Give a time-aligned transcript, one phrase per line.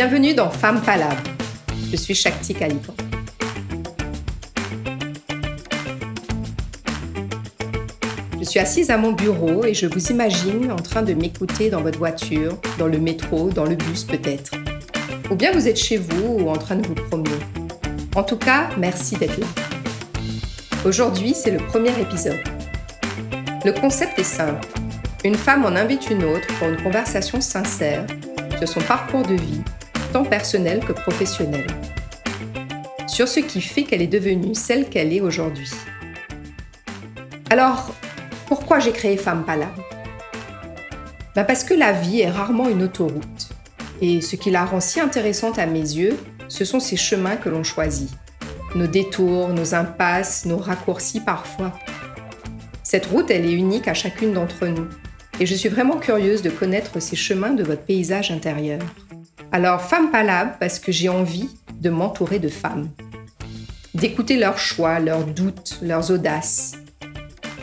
[0.00, 1.20] Bienvenue dans Femme Palabre.
[1.90, 2.94] Je suis Shakti Kalikan.
[8.38, 11.80] Je suis assise à mon bureau et je vous imagine en train de m'écouter dans
[11.80, 14.52] votre voiture, dans le métro, dans le bus peut-être.
[15.32, 17.40] Ou bien vous êtes chez vous ou en train de vous promener.
[18.14, 19.48] En tout cas, merci d'être là.
[20.84, 22.38] Aujourd'hui, c'est le premier épisode.
[23.64, 24.64] Le concept est simple.
[25.24, 28.06] Une femme en invite une autre pour une conversation sincère
[28.58, 29.62] sur son parcours de vie,
[30.12, 31.66] tant personnel que professionnel.
[33.06, 35.70] Sur ce qui fait qu'elle est devenue celle qu'elle est aujourd'hui.
[37.50, 37.94] Alors,
[38.46, 39.82] pourquoi j'ai créé Femme Palabre
[41.34, 43.48] ben Parce que la vie est rarement une autoroute.
[44.00, 46.16] Et ce qui la rend si intéressante à mes yeux,
[46.48, 48.10] ce sont ces chemins que l'on choisit.
[48.74, 51.72] Nos détours, nos impasses, nos raccourcis parfois.
[52.82, 54.86] Cette route, elle est unique à chacune d'entre nous.
[55.40, 58.80] Et je suis vraiment curieuse de connaître ces chemins de votre paysage intérieur.
[59.50, 61.48] Alors, Femme Palabre, parce que j'ai envie
[61.80, 62.90] de m'entourer de femmes.
[63.94, 66.76] D'écouter leurs choix, leurs doutes, leurs audaces.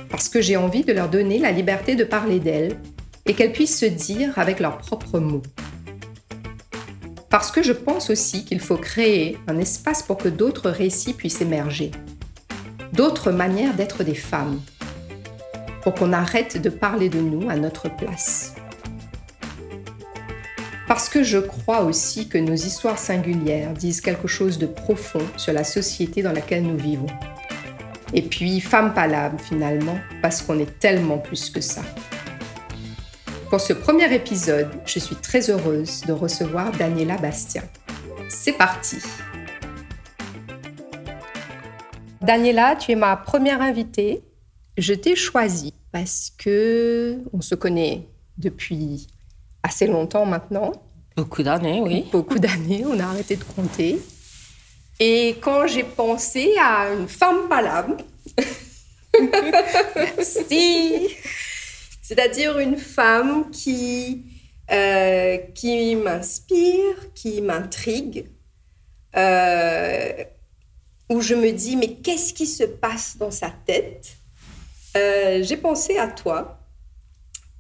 [0.09, 2.77] Parce que j'ai envie de leur donner la liberté de parler d'elles
[3.27, 5.43] et qu'elles puissent se dire avec leurs propres mots.
[7.29, 11.41] Parce que je pense aussi qu'il faut créer un espace pour que d'autres récits puissent
[11.41, 11.91] émerger.
[12.93, 14.59] D'autres manières d'être des femmes.
[15.83, 18.55] Pour qu'on arrête de parler de nous à notre place.
[20.87, 25.51] Parce que je crois aussi que nos histoires singulières disent quelque chose de profond sur
[25.51, 27.07] la société dans laquelle nous vivons.
[28.13, 31.81] Et puis, femme palabre finalement, parce qu'on est tellement plus que ça.
[33.49, 37.63] Pour ce premier épisode, je suis très heureuse de recevoir Daniela Bastien.
[38.29, 38.97] C'est parti
[42.21, 44.23] Daniela, tu es ma première invitée.
[44.77, 49.07] Je t'ai choisie parce que on se connaît depuis
[49.65, 50.71] assez longtemps maintenant.
[51.17, 52.05] Beaucoup d'années, oui.
[52.11, 53.99] Beaucoup d'années, on a arrêté de compter.
[54.99, 57.97] Et quand j'ai pensé à une femme palabre,
[59.95, 61.09] merci,
[62.01, 64.23] c'est-à-dire une femme qui,
[64.71, 68.27] euh, qui m'inspire, qui m'intrigue,
[69.17, 70.13] euh,
[71.09, 74.17] où je me dis, mais qu'est-ce qui se passe dans sa tête?
[74.95, 76.64] Euh, J'ai pensé à toi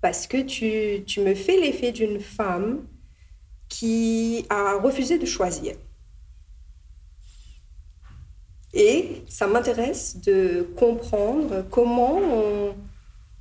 [0.05, 2.85] parce que tu, tu me fais l'effet d'une femme
[3.67, 5.73] qui a refusé de choisir.
[8.75, 12.75] Et ça m'intéresse de comprendre comment on,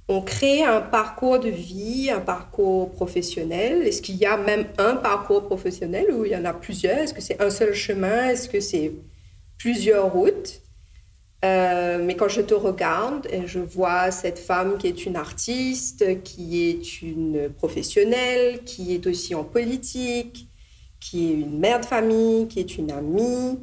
[0.08, 3.86] on crée un parcours de vie, un parcours professionnel.
[3.86, 6.96] Est-ce qu'il y a même un parcours professionnel ou il y en a plusieurs?
[6.96, 8.30] Est-ce que c'est un seul chemin?
[8.30, 8.90] Est-ce que c'est
[9.58, 10.62] plusieurs routes?
[11.44, 16.22] Euh, mais quand je te regarde, et je vois cette femme qui est une artiste,
[16.22, 20.48] qui est une professionnelle, qui est aussi en politique,
[21.00, 23.58] qui est une mère de famille, qui est une amie,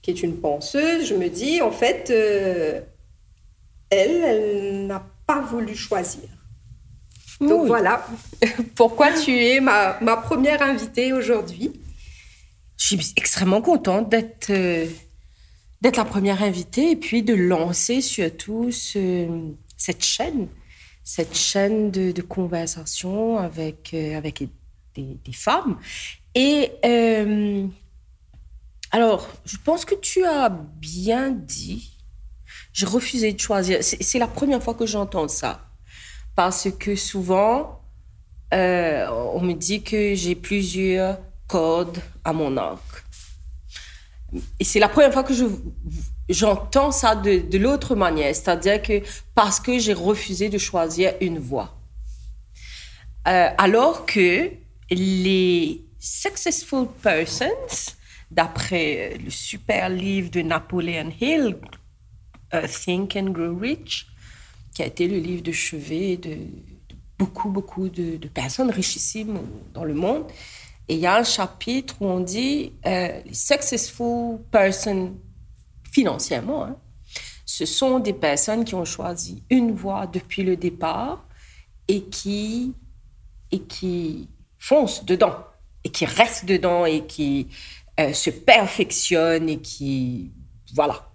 [0.00, 2.80] qui est une penseuse, je me dis, en fait, euh,
[3.90, 6.28] elle, elle n'a pas voulu choisir.
[7.40, 8.04] Donc voilà
[8.74, 11.72] pourquoi tu es ma, ma première invitée aujourd'hui?
[12.78, 14.86] Je suis extrêmement contente d'être euh,
[15.80, 19.28] d'être la première invitée et puis de lancer surtout ce,
[19.76, 20.48] cette chaîne,
[21.04, 24.42] cette chaîne de, conversation avec, euh, avec
[24.94, 25.78] des, des, femmes.
[26.34, 27.66] Et euh,
[28.90, 31.96] alors, je pense que tu as bien dit,
[32.72, 33.78] j'ai refusé de choisir.
[33.82, 35.64] C'est la première fois que j'entends ça.
[36.34, 37.82] Parce que souvent,
[38.54, 43.04] euh, on me dit que j'ai plusieurs cordes à mon arc.
[44.60, 45.44] Et c'est la première fois que je,
[46.28, 49.02] j'entends ça de, l'autre manière, c'est-à-dire que
[49.34, 51.74] parce que j'ai refusé de choisir une voie.
[53.26, 54.50] Euh, alors que
[54.90, 57.48] les successful persons,
[58.30, 61.56] d'après le super livre de Napoleon Hill,
[62.84, 64.06] Think and Grow Rich,
[64.74, 69.40] qui a été le livre de chevet de, de beaucoup, beaucoup de, de, personnes richissimes
[69.74, 70.24] dans le monde,
[70.88, 75.14] et il y a un chapitre où on dit euh, les successful persons
[75.92, 76.76] financièrement, hein,
[77.44, 81.26] ce sont des personnes qui ont choisi une voie depuis le départ
[81.88, 82.74] et qui,
[83.50, 85.36] et qui foncent dedans,
[85.84, 87.48] et qui restent dedans, et qui
[88.00, 90.32] euh, se perfectionnent, et qui,
[90.74, 91.10] voilà,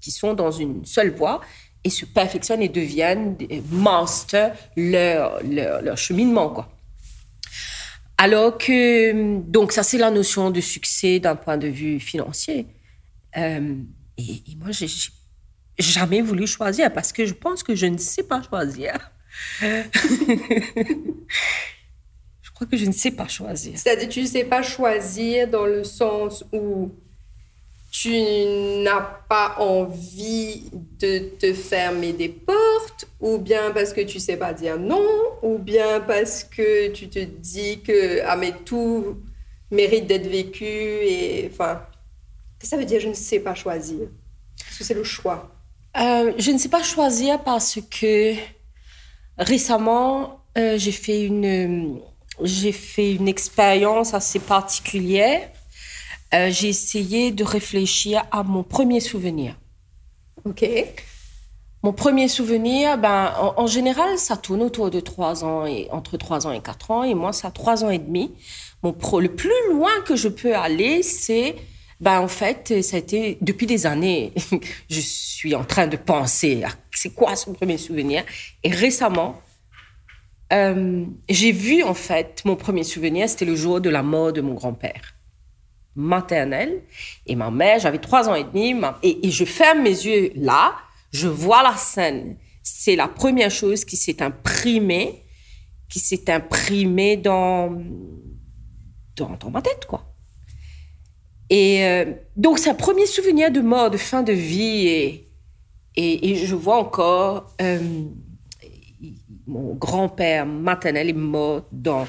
[0.00, 1.40] qui sont dans une seule voie
[1.82, 3.36] et se perfectionnent et deviennent
[3.70, 6.68] masters leur, leur, leur cheminement, quoi.
[8.22, 12.66] Alors que, donc ça c'est la notion de succès d'un point de vue financier.
[13.38, 13.76] Euh,
[14.18, 14.88] et, et, moi, j'ai
[15.78, 19.10] jamais voulu choisir parce que je pense que je ne sais pas choisir.
[19.62, 19.70] je
[22.52, 23.78] crois que je ne sais pas choisir.
[23.78, 26.90] C'est-à-dire tu ne sais pas choisir dans le sens où
[27.90, 28.10] tu
[28.84, 34.52] n'as pas envie de te fermer des portes, ou bien parce que tu sais pas
[34.52, 35.04] dire non,
[35.42, 39.18] ou bien parce que tu te dis que ah mais tout
[39.70, 41.82] mérite d'être vécu et enfin
[42.62, 44.02] ça veut dire je ne sais pas choisir?
[44.68, 45.50] Est-ce que c'est le choix.
[45.96, 48.34] Euh, Je ne sais pas choisir parce que
[49.38, 52.00] récemment euh, j'ai fait une
[52.42, 55.48] j'ai fait une expérience assez particulière
[56.32, 59.56] euh, j'ai essayé de réfléchir à mon premier souvenir.
[60.44, 60.64] OK.
[61.82, 66.46] Mon premier souvenir, ben, en, général, ça tourne autour de 3 ans, et, entre 3
[66.46, 68.32] ans et 4 ans, et moi, ça a 3 ans et demi.
[68.82, 71.56] Mon pro, le plus loin que je peux aller, c'est,
[71.98, 74.34] ben, en fait, ça a été, depuis des années,
[74.90, 78.24] je suis en train de penser à c'est quoi son premier souvenir.
[78.62, 79.40] Et récemment,
[80.52, 84.42] euh, j'ai vu, en fait, mon premier souvenir, c'était le jour de la mort de
[84.42, 85.14] mon grand-père
[85.94, 86.82] maternelle.
[87.26, 90.74] Et ma mère, j'avais trois ans et demi, et, je ferme mes yeux là,
[91.12, 92.36] je vois la scène.
[92.62, 95.24] C'est la première chose qui s'est imprimée,
[95.88, 97.76] qui s'est imprimée dans,
[99.16, 100.06] dans, ma tête, quoi.
[101.48, 105.26] Et euh, donc, c'est un premier souvenir de mort, de fin de vie, et,
[105.96, 107.80] et, je vois encore euh,
[109.46, 112.06] mon grand-père maternel est mort dans,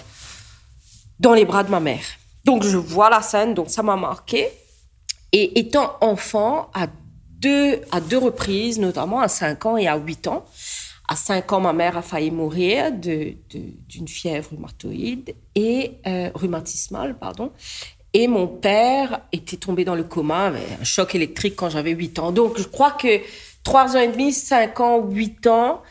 [1.19, 2.05] dans les bras de ma mère.
[2.45, 4.47] Donc, je vois la scène, donc ça m'a marqué.
[5.31, 6.87] Et étant enfant, à
[7.41, 10.45] deux, à deux reprises, notamment à 5 ans et à 8 ans,
[11.07, 17.17] à 5 ans, ma mère a failli mourir d'une de, fièvre rhumatoïde et euh, rhumatismale,
[17.17, 17.51] pardon.
[18.13, 22.19] Et mon père était tombé dans le coma avec un choc électrique quand j'avais 8
[22.19, 22.31] ans.
[22.31, 23.21] Donc, je crois que
[23.63, 25.81] 3 ans et demi, 5 ans, 8 ans,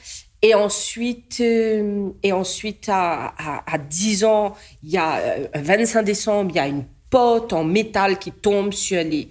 [0.42, 3.34] et ensuite, euh, et ensuite à,
[3.66, 7.52] à, 10 ans, il y a euh, un 25 décembre, il y a une pote
[7.52, 9.28] en métal qui tombe sur les,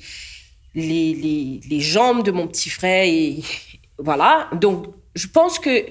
[0.76, 3.06] les, les, les jambes de mon petit frère.
[3.06, 3.42] Et
[3.98, 4.50] voilà.
[4.54, 5.86] Donc, je pense que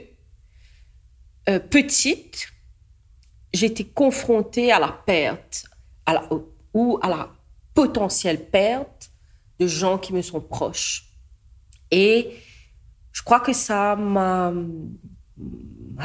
[1.49, 2.49] euh, petite,
[3.53, 5.65] j'étais confrontée à la perte
[6.07, 6.29] à la,
[6.75, 7.31] ou à la
[7.75, 9.11] potentielle perte
[9.59, 11.07] de gens qui me sont proches.
[11.91, 12.31] Et
[13.19, 14.53] je crois que ça m'a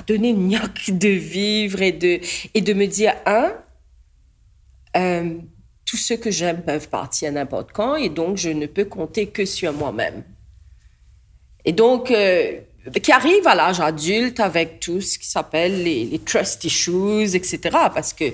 [0.08, 2.20] donné une niaque de vivre et de,
[2.56, 3.54] et de me dire, un,
[4.98, 5.38] euh,
[5.86, 9.46] tous ceux que j'aime peuvent partir n'importe quand et donc je ne peux compter que
[9.46, 10.24] sur moi-même.
[11.66, 12.62] Et donc, euh,
[13.04, 17.60] qui arrive à l'âge adulte avec tout ce qui s'appelle les, les, trust issues, etc.
[17.94, 18.34] Parce que,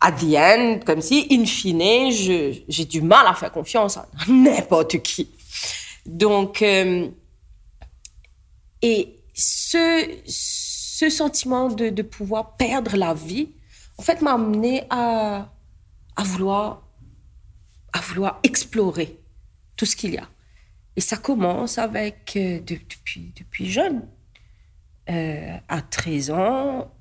[0.00, 4.98] à the end, comme si, in fine, j'ai du mal à faire confiance à n'importe
[5.02, 5.30] qui.
[6.04, 7.08] Donc, euh,
[8.82, 13.50] et ce, ce sentiment de, de, pouvoir perdre la vie,
[13.98, 15.50] en fait, m'a amené à,
[16.16, 16.82] à, vouloir,
[17.92, 19.18] à vouloir explorer
[19.76, 20.28] tout ce qu'il y a.
[20.96, 24.02] Et ça commence avec, euh, depuis, depuis jeune.
[25.10, 26.92] Euh, à 13 ans,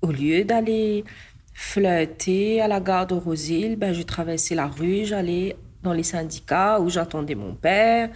[0.00, 1.04] au lieu d'aller
[1.52, 6.80] flirter à la gare de Rosille, ben, je traversais la rue, j'allais dans les syndicats
[6.80, 8.10] où j'attendais mon père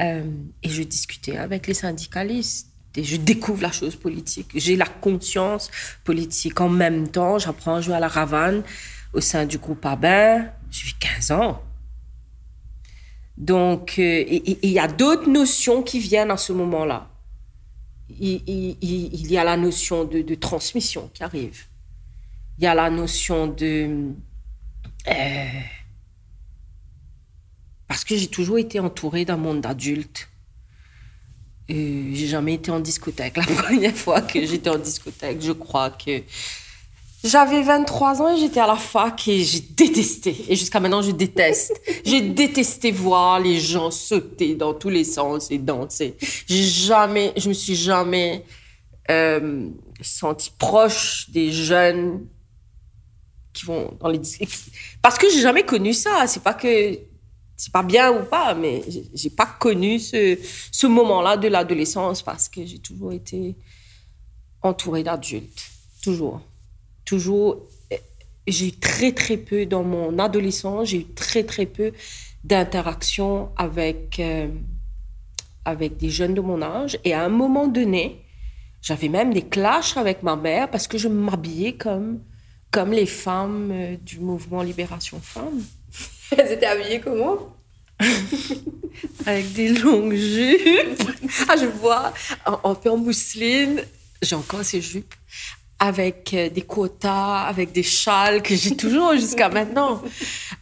[0.00, 0.24] euh,
[0.62, 4.50] et je discutais avec les syndicalistes et je découvre la chose politique.
[4.54, 5.70] J'ai la conscience
[6.04, 6.60] politique.
[6.60, 8.62] En même temps, j'apprends à jouer à la ravane
[9.12, 10.46] au sein du groupe Abin.
[10.70, 11.62] J'ai 15 ans.
[13.36, 17.08] Donc, euh, il y a d'autres notions qui viennent à ce moment-là.
[18.18, 21.64] Il, y a la notion de, transmission qui arrive.
[22.58, 24.10] Il y a la notion de...
[25.08, 25.44] Euh,
[27.90, 30.28] parce que j'ai toujours été entourée d'un monde d'adultes
[31.68, 33.36] j'ai jamais été en discothèque.
[33.36, 36.22] La première fois que j'étais en discothèque, je crois que
[37.22, 40.34] j'avais 23 ans et j'étais à la fac et j'ai détesté.
[40.48, 41.80] Et jusqu'à maintenant, je déteste.
[42.04, 46.16] j'ai détesté voir les gens sauter dans tous les sens et danser.
[46.46, 48.44] J'ai jamais, je me suis jamais
[49.10, 49.68] euh,
[50.00, 52.26] sentie proche des jeunes
[53.52, 54.58] qui vont dans les discothèques.
[55.02, 56.26] Parce que j'ai jamais connu ça.
[56.26, 57.09] C'est pas que
[57.60, 60.38] c'est pas bien ou pas, mais j'ai pas connu ce,
[60.72, 63.54] ce moment-là de l'adolescence parce que j'ai toujours été
[64.62, 65.62] entourée d'adultes.
[66.02, 66.40] Toujours.
[67.04, 67.68] Toujours.
[68.46, 71.92] J'ai eu très, très peu dans mon adolescence, j'ai eu très, très peu
[72.44, 74.48] d'interactions avec, euh,
[75.66, 76.98] avec des jeunes de mon âge.
[77.04, 78.22] Et à un moment donné,
[78.80, 82.20] j'avais même des clashs avec ma mère parce que je m'habillais comme,
[82.70, 85.62] comme les femmes euh, du mouvement Libération Femmes.
[86.36, 87.56] Elles étaient habillées comment
[89.26, 91.02] Avec des longues jupes.
[91.48, 92.12] Ah, je vois,
[92.46, 93.82] en, peu en mousseline.
[94.22, 95.14] J'ai encore ces jupes.
[95.78, 100.02] avec euh, des quotas, avec des châles que j'ai toujours jusqu'à maintenant,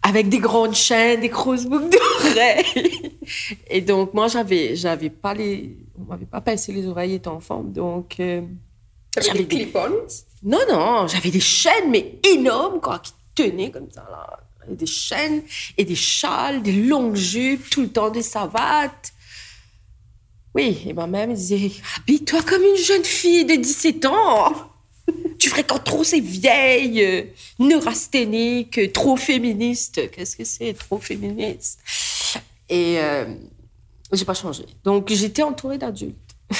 [0.02, 3.12] avec des grandes chaînes, des grosses boucles d'oreilles.
[3.68, 7.62] Et donc, moi, j'avais, j'avais pas les, on m'avait pas pincé les oreilles étant enfant.
[7.62, 8.42] Donc, euh,
[9.20, 10.06] j'avais des clip-ons?
[10.44, 14.48] Non, non, j'avais des chaînes, mais énormes, quoi, qui tenaient comme ça, là.
[14.75, 15.42] Des chaînes
[15.76, 19.12] et des châles, des longues jupes, tout le temps des savates.
[20.54, 24.68] Oui, et ma mère me disait, habille-toi comme une jeune fille de 17 ans
[25.38, 27.22] tu fréquentes trop ces vieilles euh,
[27.58, 30.10] neurasthéniques, trop féministes.
[30.10, 31.80] Qu'est-ce que c'est, trop féministe?
[32.68, 33.34] Et euh,
[34.12, 34.66] j'ai pas changé.
[34.84, 36.16] Donc j'étais entourée d'adultes.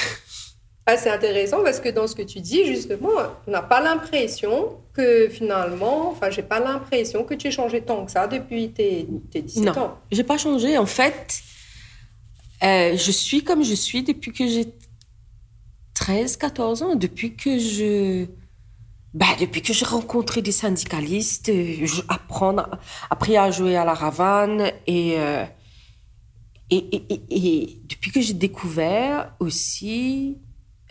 [0.97, 3.11] c'est intéressant parce que dans ce que tu dis, justement,
[3.47, 8.05] on n'a pas l'impression que finalement, enfin, j'ai pas l'impression que tu aies changé tant
[8.05, 9.99] que ça depuis tes, tes 17 non, ans.
[10.11, 10.79] j'ai pas changé.
[10.79, 11.43] En fait,
[12.63, 14.67] euh, je suis comme je suis depuis que j'ai
[15.95, 18.27] 13, 14 ans, depuis que je
[19.15, 22.03] bah, depuis que j'ai rencontré des syndicalistes, euh, j'ai
[23.11, 25.45] appris à jouer à la ravane euh,
[26.71, 30.39] et, et, et, et, depuis que j'ai découvert aussi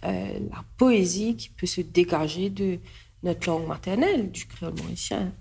[0.06, 2.80] euh, la poésie qui peut se dégager de
[3.24, 5.34] notre langue maternelle, du créole mauricien.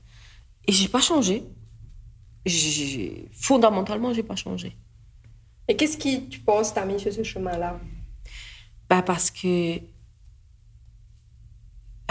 [0.66, 1.44] Et j'ai pas changé.
[2.44, 4.76] J'ai, fondamentalement, j'ai pas changé.
[5.68, 7.80] Et qu'est-ce qui, tu penses, t'a mis sur ce chemin-là?
[8.88, 9.78] Bah Parce que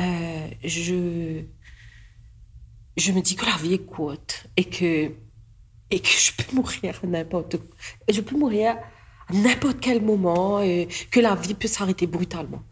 [0.02, 1.42] euh, je,
[2.98, 5.12] je me dis que la vie est courte et que,
[5.90, 7.56] et que je peux mourir n'importe
[8.12, 8.78] Je peux mourir
[9.30, 12.64] à n'importe quel moment et que la vie peut s'arrêter brutalement.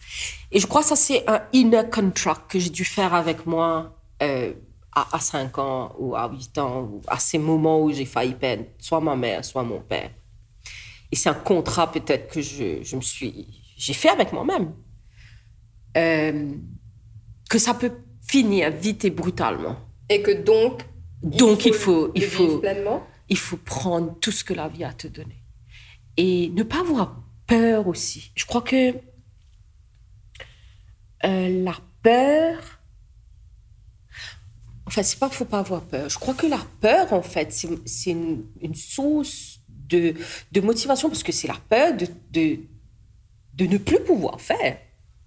[0.51, 3.95] Et je crois que ça, c'est un inner contract que j'ai dû faire avec moi
[4.22, 4.53] euh,
[4.91, 8.33] à, à, 5 ans ou à 8 ans, ou à ces moments où j'ai failli
[8.33, 10.12] perdre soit ma mère, soit mon père.
[11.12, 13.48] Et c'est un contrat peut-être que je, je me suis...
[13.77, 14.74] J'ai fait avec moi-même.
[15.98, 16.51] Euh,
[17.50, 17.91] que ça peut
[18.27, 19.75] finir vite et brutalement.
[20.10, 20.83] Et que donc,
[21.22, 23.03] donc il faut, il faut, il faut, pleinement?
[23.29, 25.42] il faut prendre tout ce que la vie a à te donner.
[26.17, 27.15] Et ne pas avoir
[27.48, 28.32] peur aussi.
[28.36, 28.93] Je crois que
[31.25, 32.60] euh, la peur,
[34.86, 36.10] enfin, c'est pas qu'il faut pas avoir peur.
[36.10, 40.13] Je crois que la peur, en fait, c'est une, une, source de,
[40.51, 42.60] de, motivation parce que c'est la peur de, de,
[43.55, 44.77] de ne plus pouvoir faire.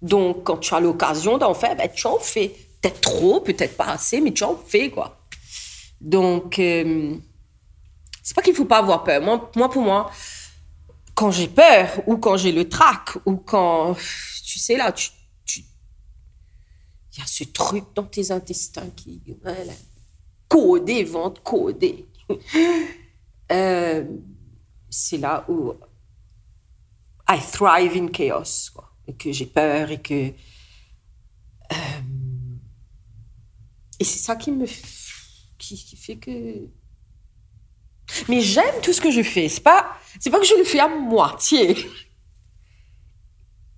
[0.01, 2.53] Donc, quand tu as l'occasion d'en faire, ben, tu en fais.
[2.81, 5.19] Peut-être trop, peut-être pas assez, mais tu en fais, quoi.
[5.99, 7.15] Donc, euh,
[8.21, 9.21] c'est pas qu'il faut pas avoir peur.
[9.21, 10.11] Moi, moi pour moi,
[11.17, 13.95] quand j'ai peur, ou quand j'ai le trac, ou quand,
[14.45, 15.09] tu sais, là, tu,
[15.57, 19.73] il y a ce truc dans tes intestins qui, voilà,
[20.47, 22.05] codé, ventre codé.
[23.51, 24.05] euh,
[24.89, 25.73] c'est là où
[27.27, 30.13] I thrive in chaos, quoi et que j'ai peur et que.
[31.71, 32.01] Euh,
[33.99, 34.65] et c'est ça qui me.
[35.57, 36.67] Qui, qui, fait que.
[38.29, 39.49] Mais j'aime tout ce que je fais.
[39.49, 41.75] C'est pas, c'est pas que je le fais à moitié.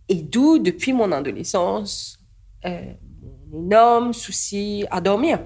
[0.08, 2.20] Et d'où, depuis mon adolescence,
[2.66, 2.94] euh,
[3.52, 5.40] mon énorme souci à dormir.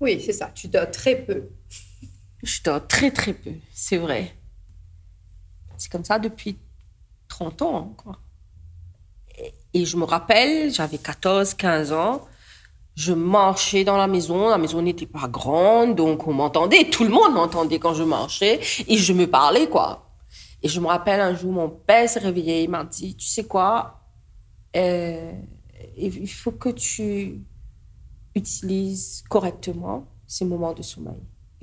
[0.00, 0.50] Oui, c'est ça.
[0.54, 1.48] Tu dors très peu.
[2.42, 3.52] Je dors très, très peu.
[3.72, 4.34] C'est vrai.
[5.76, 6.58] C'est comme ça depuis
[7.28, 8.18] 30 ans, quoi.
[9.74, 12.26] Et je me rappelle, j'avais 14, 15 ans.
[12.96, 14.48] Je marchais dans la maison.
[14.48, 16.90] La maison n'était pas grande, donc on m'entendait.
[16.90, 18.60] Tout le monde m'entendait quand je marchais.
[18.88, 20.07] Et je me parlais, quoi.
[20.62, 22.64] Et je me rappelle un jour, mon père s'est réveillé.
[22.64, 24.00] Il m'a dit Tu sais quoi
[24.76, 25.32] euh,
[25.96, 27.40] Il faut que tu
[28.34, 31.20] utilises correctement ces moments de sommeil.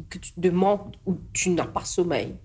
[0.10, 2.36] Que tu demandes où tu n'as pas sommeil.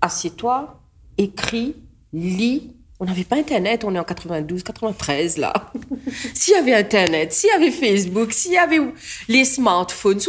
[0.00, 0.80] Assieds-toi,
[1.18, 1.76] écris,
[2.12, 5.52] lis on n'avait pas Internet, on est en 92, 93 là.
[6.34, 8.78] s'il y avait Internet, s'il y avait Facebook, s'il y avait
[9.26, 10.20] les smartphones,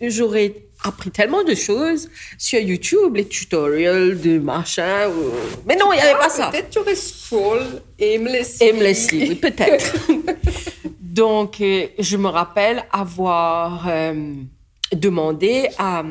[0.00, 0.54] j'aurais
[0.86, 5.10] appris tellement de choses sur YouTube, les tutoriels de machin.
[5.66, 6.48] Mais non, il n'y avait pas ça.
[6.50, 8.68] Peut-être tu aurais scroll aimlessly.
[8.68, 9.94] Aimlessly, oui, peut-être.
[11.00, 14.34] Donc, euh, je me rappelle avoir euh,
[14.92, 16.02] demandé à,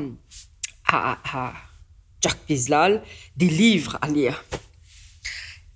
[0.87, 1.53] à, à
[2.21, 3.03] Jack Pislal
[3.37, 4.43] des livres à lire.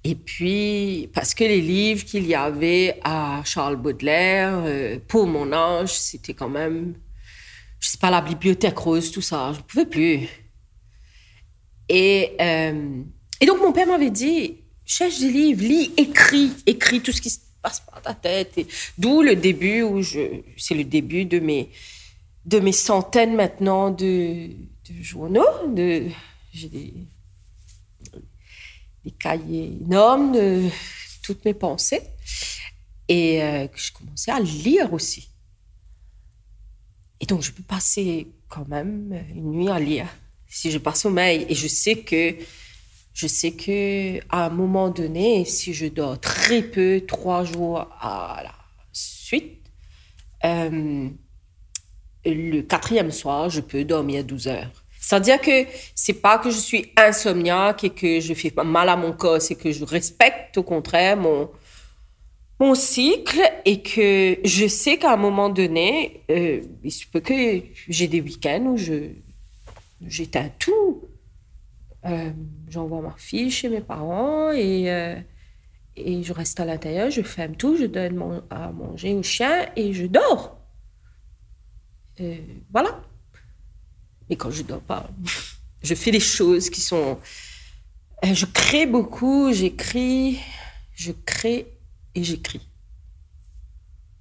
[0.04, 5.52] Et puis, parce que les livres qu'il y avait à Charles Baudelaire, euh, pour mon
[5.52, 6.96] âge, c'était quand même,
[7.80, 10.28] je sais pas, la bibliothèque rose, tout ça, je ne pouvais plus.
[11.88, 13.04] Et, euh,
[13.42, 17.30] et donc, mon père m'avait dit, cherche des livres, lis, écris, écris tout ce qui
[17.30, 18.60] se passe par ta tête.
[18.98, 21.70] D'où le début où je, c'est le début de mes,
[22.46, 26.06] de mes centaines maintenant de, de journaux, de,
[26.54, 26.94] j'ai des
[29.04, 30.70] des cahiers énormes de
[31.24, 32.02] toutes mes pensées.
[33.08, 35.29] et euh, que je commençais à lire aussi.
[37.22, 40.08] Et donc, je peux passer quand même une nuit à lire
[40.48, 41.46] si je pas sommeil.
[41.50, 42.36] Et je sais que
[43.14, 48.42] je sais que à un moment donné, si je dors très peu, trois jours à
[48.44, 48.54] la
[48.94, 49.60] suite,
[50.46, 51.10] euh,
[52.26, 54.84] le quatrième soir, je peux dormir 12 heures.
[55.00, 59.12] C'est-à-dire que c'est pas que je suis insomniaque et que je fais mal à mon
[59.12, 61.50] corps, c'est que je respecte au contraire mon,
[62.60, 67.62] mon cycle et que je sais qu'à un moment donné, euh, il se peut que
[67.88, 69.12] j'ai des week-ends où je
[70.06, 71.04] j'éteins tout.
[72.06, 72.32] Euh,
[72.70, 75.16] j'envoie ma fille chez mes parents et, euh,
[75.96, 79.94] et je reste à l'intérieur, je ferme tout, je donne à manger au chien et
[79.94, 80.58] je dors.
[82.72, 83.02] voilà.
[84.30, 85.10] Mais quand je dors pas,
[85.82, 87.20] je fais des choses qui sont...
[88.22, 90.40] Je crée beaucoup, j'écris,
[90.94, 91.79] je crée
[92.20, 92.68] et j'écris.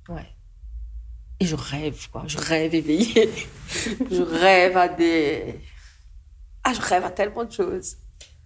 [0.09, 0.27] Ouais.
[1.41, 2.23] Et je rêve, quoi.
[2.27, 3.31] Je rêve éveillé.
[4.11, 5.61] je rêve à des.
[6.65, 7.97] Ah, je rêve à tellement de choses.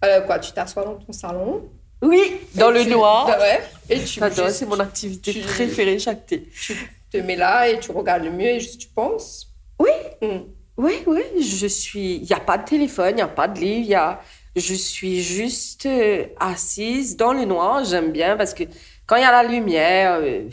[0.03, 1.69] Euh, quoi, tu t'assois dans ton salon?
[2.01, 3.27] Oui, dans le noir.
[3.27, 3.61] Ouais.
[3.89, 4.19] Et tu.
[4.49, 6.49] c'est mon activité préférée chaque thé.
[6.61, 6.75] Tu
[7.09, 9.53] te mets là et tu regardes le mur et juste tu penses?
[9.79, 9.91] Oui.
[10.21, 10.41] Hmm.
[10.77, 11.21] Oui, oui.
[11.41, 12.17] Je suis.
[12.17, 14.19] Il n'y a pas de téléphone, il n'y a pas de livre, il y a.
[14.55, 17.83] Je suis juste euh, assise dans le noir.
[17.85, 18.63] J'aime bien parce que
[19.05, 20.49] quand il y a la lumière, euh,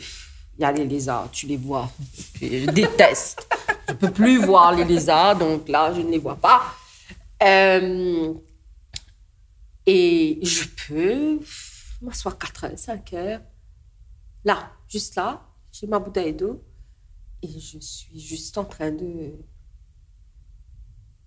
[0.57, 1.89] il y a les lézards, tu les vois.
[2.41, 3.47] Je déteste.
[3.87, 6.61] je peux plus voir les lézards, donc là, je ne les vois pas.
[7.43, 8.33] Euh,
[9.85, 11.39] et je peux
[12.01, 13.41] m'asseoir 4 heures, 5 heures.
[14.43, 15.41] Là, juste là,
[15.71, 16.63] j'ai ma bouteille d'eau
[17.41, 19.33] et je suis juste en train de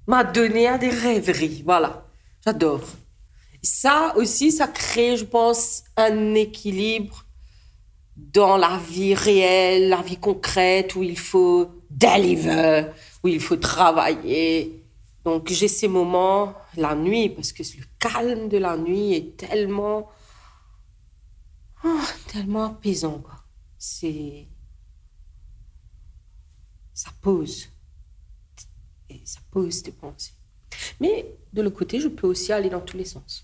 [0.07, 1.63] m'adonner à des rêveries.
[1.63, 2.07] Voilà,
[2.45, 2.83] j'adore.
[3.65, 7.25] Ça aussi, ça crée, je pense, un équilibre
[8.15, 12.91] dans la vie réelle, la vie concrète, où il faut deliver,
[13.23, 14.85] où il faut travailler.
[15.25, 20.11] Donc j'ai ces moments la nuit, parce que le calme de la nuit est tellement,
[21.85, 23.23] oh, tellement apaisant.
[23.79, 24.47] C'est,
[26.93, 27.71] ça pose,
[29.25, 30.35] ça pose tes pensées.
[31.01, 33.44] Mais de l'autre côté, je peux aussi aller dans tous les sens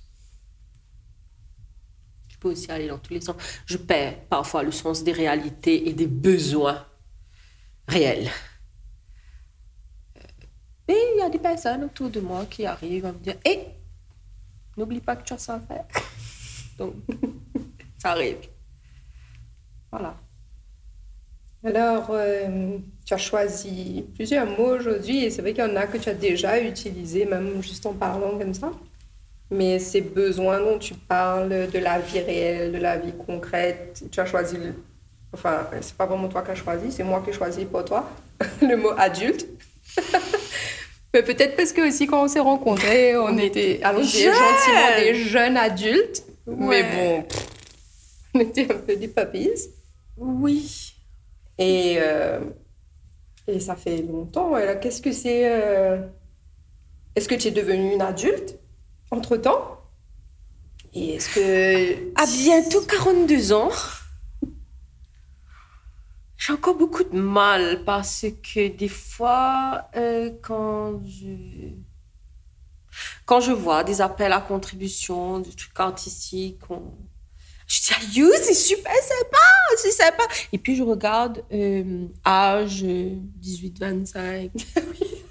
[2.41, 3.37] peux aussi aller dans tous les sens.
[3.67, 6.85] Je perds parfois le sens des réalités et des besoins
[7.87, 8.29] réels.
[10.89, 13.61] Mais il y a des personnes autour de moi qui arrivent à me dire Hé,
[14.77, 15.85] n'oublie pas que tu as ça à faire.
[16.79, 16.95] Donc,
[17.99, 18.39] ça arrive.
[19.93, 20.17] Voilà.
[21.63, 25.87] Alors, euh, tu as choisi plusieurs mots aujourd'hui et c'est vrai qu'il y en a
[25.87, 28.73] que tu as déjà utilisés, même juste en parlant comme ça.
[29.51, 34.21] Mais ces besoins dont tu parles, de la vie réelle, de la vie concrète, tu
[34.21, 34.75] as choisi, le...
[35.33, 38.09] enfin, c'est pas vraiment toi qui as choisi, c'est moi qui ai choisi pour toi
[38.63, 39.47] le mot adulte.
[41.13, 45.15] Mais peut-être parce que aussi quand on s'est rencontrés, on, était, allons dire gentiment des
[45.17, 46.23] jeunes adultes.
[46.47, 47.25] Mais bon,
[48.35, 49.51] on était un peu des puppies.
[50.17, 50.95] Oui.
[51.59, 52.39] Et, euh,
[53.49, 54.53] et ça fait longtemps.
[54.81, 55.99] Qu'est-ce que c'est euh,
[57.17, 58.60] Est-ce que tu es devenue une adulte?
[59.11, 59.81] Entre-temps
[60.95, 62.21] Et est-ce que...
[62.21, 63.71] À bientôt 42 ans,
[66.37, 71.71] j'ai encore beaucoup de mal parce que des fois, euh, quand je...
[73.25, 76.63] Quand je vois des appels à contribution, des trucs artistiques,
[77.71, 79.39] je dis, ah, c'est super sympa,
[79.77, 80.25] c'est sympa.
[80.53, 84.51] Et puis je regarde euh, âge 18-25.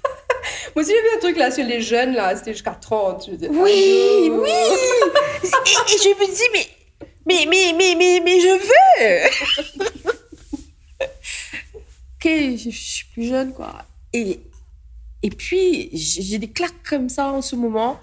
[0.74, 3.26] Moi aussi, j'ai vu un truc là sur les jeunes, là, c'était jusqu'à 30.
[3.26, 4.50] Je oui, oui.
[5.42, 6.66] et, je me dis, mais,
[7.26, 9.06] mais, mais, mais, mais, mais je veux.
[12.16, 13.84] ok, je, suis plus jeune, quoi.
[14.12, 14.40] Et,
[15.22, 17.98] et puis, j'ai des claques comme ça en ce moment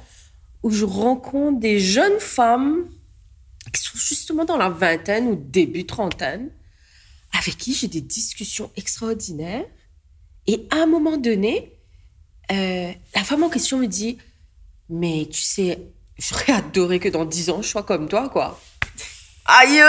[0.63, 2.88] où je rencontre des jeunes femmes
[3.71, 6.51] qui sont justement dans la vingtaine ou début trentaine,
[7.38, 9.65] avec qui j'ai des discussions extraordinaires.
[10.47, 11.76] Et à un moment donné,
[12.51, 14.17] euh, la femme en question me dit
[14.89, 15.79] Mais tu sais,
[16.17, 18.60] j'aurais adoré que dans 10 ans, je sois comme toi, quoi.
[19.45, 19.79] Aïe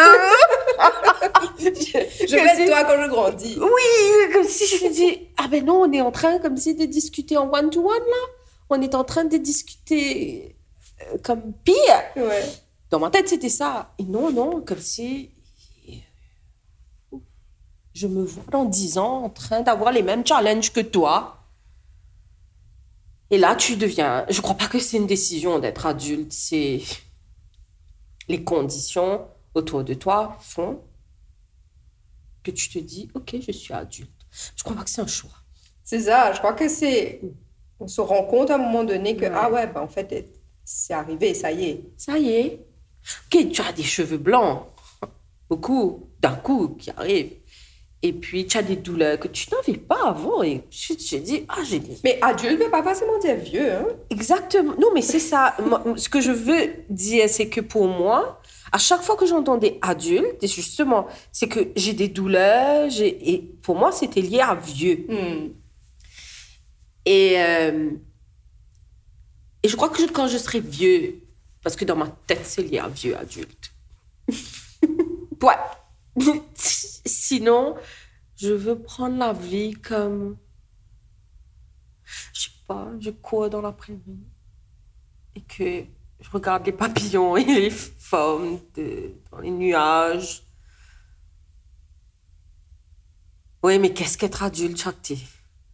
[1.58, 3.58] Je, vais être toi quand je grandis.
[3.60, 6.74] Oui, comme si je me dis Ah ben non, on est en train comme si
[6.74, 8.26] de discuter en one-to-one, là.
[8.70, 10.56] On est en train de discuter
[11.02, 11.74] euh, comme pire.
[12.16, 12.44] Ouais.
[12.90, 13.92] Dans ma tête, c'était ça.
[13.98, 15.30] Et non, non, comme si
[17.98, 21.37] je me vois dans 10 ans en train d'avoir les mêmes challenges que toi.
[23.30, 24.24] Et là, tu deviens.
[24.28, 26.32] Je crois pas que c'est une décision d'être adulte.
[26.32, 26.82] C'est
[28.28, 30.82] les conditions autour de toi font
[32.42, 34.10] que tu te dis, OK, je suis adulte.
[34.56, 35.30] Je crois pas que c'est un choix.
[35.84, 37.20] C'est ça, je crois que c'est...
[37.80, 40.28] On se rend compte à un moment donné que, ah ouais, ben en fait,
[40.64, 41.84] c'est arrivé, ça y est.
[41.96, 42.66] Ça y est.
[43.26, 44.66] OK, tu as des cheveux blancs,
[45.48, 47.36] beaucoup, d'un coup, qui arrivent.
[48.02, 50.42] Et puis, tu as des douleurs que tu n'avais pas avant.
[50.42, 51.96] Et tu te dis, ah, j'ai des...
[52.04, 53.72] Mais adulte ne veut pas forcément dire vieux.
[53.72, 53.86] Hein?
[54.10, 54.74] Exactement.
[54.78, 55.56] Non, mais c'est ça.
[55.96, 60.46] Ce que je veux dire, c'est que pour moi, à chaque fois que j'entendais adulte,
[60.46, 62.88] justement, c'est que j'ai des douleurs.
[63.00, 65.04] Et pour moi, c'était lié à vieux.
[65.08, 65.48] Hmm.
[67.04, 67.90] Et, euh,
[69.64, 71.20] et je crois que quand je serai vieux,
[71.64, 73.72] parce que dans ma tête, c'est lié à vieux adulte.
[75.42, 75.54] ouais.
[76.54, 77.76] Sinon,
[78.36, 80.36] je veux prendre la vie comme.
[82.32, 84.24] Je sais pas, je cours dans l'après-midi
[85.34, 85.84] et que
[86.20, 88.60] je regarde les papillons et les formes
[89.30, 90.42] dans les nuages.
[93.62, 95.24] Oui, mais qu'est-ce qu'être adulte, Chakti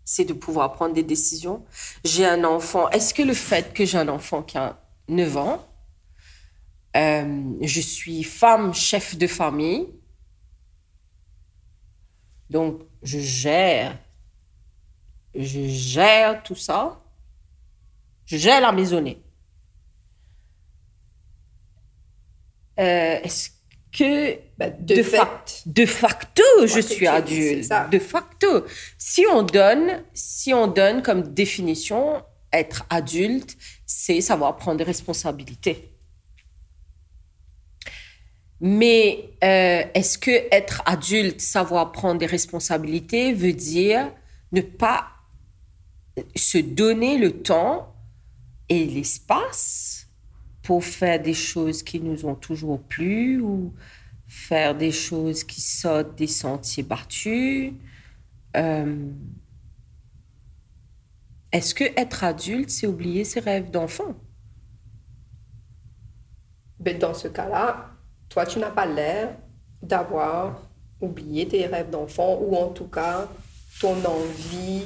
[0.04, 1.64] C'est de pouvoir prendre des décisions.
[2.02, 2.88] J'ai un enfant.
[2.90, 5.68] Est-ce que le fait que j'ai un enfant qui a 9 ans,
[6.96, 9.88] euh, je suis femme chef de famille,
[12.50, 13.98] donc, je gère.
[15.34, 17.00] Je gère tout ça.
[18.26, 19.22] Je gère la maisonnée.
[22.78, 23.50] Euh, est-ce
[23.96, 27.70] que bah, de, fait, de facto, je suis adulte.
[27.90, 28.64] De facto,
[28.98, 35.93] si on donne, si on donne comme définition être adulte, c'est savoir prendre des responsabilités.
[38.60, 44.12] Mais euh, est-ce que être adulte, savoir prendre des responsabilités, veut dire
[44.52, 45.08] ne pas
[46.36, 47.94] se donner le temps
[48.68, 50.08] et l'espace
[50.62, 53.74] pour faire des choses qui nous ont toujours plu ou
[54.26, 57.72] faire des choses qui sortent des sentiers battus?
[58.56, 59.10] Euh,
[61.52, 64.14] Est-ce que être adulte, c'est oublier ses rêves d'enfant?
[66.78, 67.93] Ben, Dans ce cas-là,
[68.28, 69.36] toi, tu n'as pas l'air
[69.82, 70.60] d'avoir
[71.00, 73.28] oublié tes rêves d'enfant ou en tout cas
[73.80, 74.84] ton envie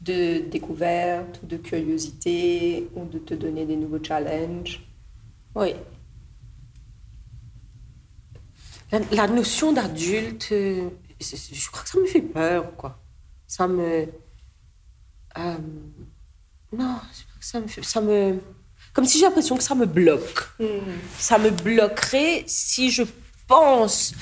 [0.00, 4.82] de découverte ou de curiosité ou de te donner des nouveaux challenges.
[5.54, 5.74] Oui.
[9.12, 13.02] La, notion d'adulte, je crois que ça me fait peur, quoi.
[13.46, 14.06] Ça me...
[15.38, 15.56] Euh,
[16.72, 16.96] non,
[17.40, 18.40] ça me, ça me
[18.96, 20.40] comme si j'ai l'impression que ça me bloque.
[20.58, 20.80] Hmm.
[21.18, 23.04] Ça me bloquerait si je
[23.46, 24.14] pense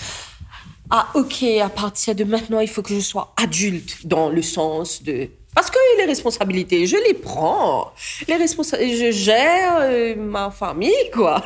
[0.91, 5.03] ah ok, à partir de maintenant, il faut que je sois adulte dans le sens
[5.03, 5.31] de...
[5.55, 7.93] Parce que les responsabilités, je les prends.
[8.29, 11.43] Les responsabilités, je gère euh, ma famille, quoi.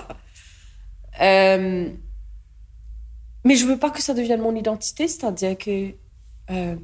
[1.20, 1.88] Euh,
[3.44, 5.92] mais je veux pas que ça devienne mon identité, c'est-à-dire que...
[6.50, 6.76] Euh,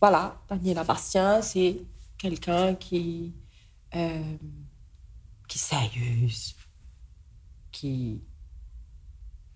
[0.00, 1.76] voilà, Daniela Bastien, c'est
[2.18, 3.32] quelqu'un qui
[3.96, 4.36] euh,
[5.48, 6.54] qui sérieuse,
[7.70, 8.20] qui,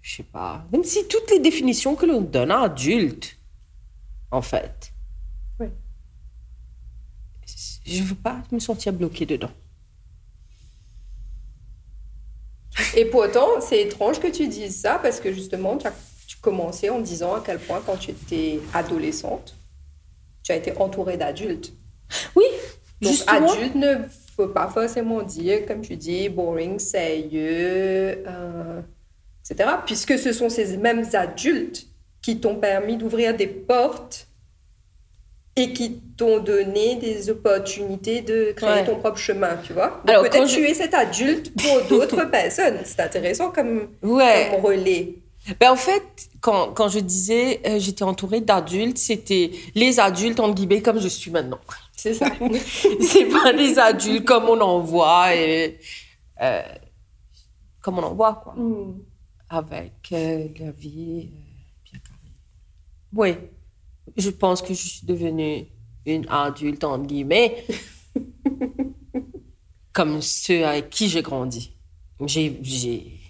[0.02, 3.38] je sais pas, même si toutes les définitions que l'on donne à adulte,
[4.30, 4.92] en fait.
[5.58, 5.68] Oui.
[7.84, 9.50] Je veux pas me sentir bloquée dedans.
[12.96, 15.94] Et pourtant, c'est étrange que tu dises ça parce que justement, tu as
[16.28, 19.56] tu commençais en disant à quel point, quand tu étais adolescente,
[20.42, 21.72] tu as été entourée d'adultes.
[22.36, 22.44] Oui,
[23.00, 23.96] donc, adulte ne
[24.38, 28.80] faut pas forcément dire, comme tu dis, boring, sérieux, euh,
[29.44, 29.70] etc.
[29.84, 31.86] Puisque ce sont ces mêmes adultes
[32.22, 34.28] qui t'ont permis d'ouvrir des portes
[35.56, 40.00] et qui t'ont donné des opportunités de créer ton propre chemin, tu vois.
[40.06, 42.78] Alors, peut-être tu es cet adulte pour d'autres personnes.
[42.84, 44.50] C'est intéressant comme, ouais.
[44.52, 45.14] comme relais.
[45.58, 46.02] Ben, en fait,
[46.40, 51.08] quand, quand je disais euh, j'étais entourée d'adultes, c'était les adultes, en guillemets, comme je
[51.08, 51.58] suis maintenant.
[51.98, 52.30] C'est ça.
[53.00, 55.80] c'est pas des adultes comme on en voit et
[56.40, 56.62] euh,
[57.82, 58.54] comme on en voit quoi.
[58.54, 59.00] Mm.
[59.50, 62.34] Avec euh, la vie euh, bien carrée.
[63.12, 63.48] Oui,
[64.16, 65.66] je pense que je suis devenue
[66.06, 67.64] une adulte entre guillemets,
[69.92, 71.72] comme ceux avec qui j'ai grandi.
[72.26, 73.20] J'ai, j'ai,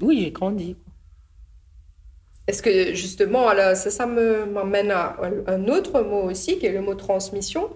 [0.00, 0.74] oui, j'ai grandi.
[2.46, 6.80] Est-ce que justement, alors, ça, ça m'emmène à un autre mot aussi, qui est le
[6.82, 7.70] mot transmission,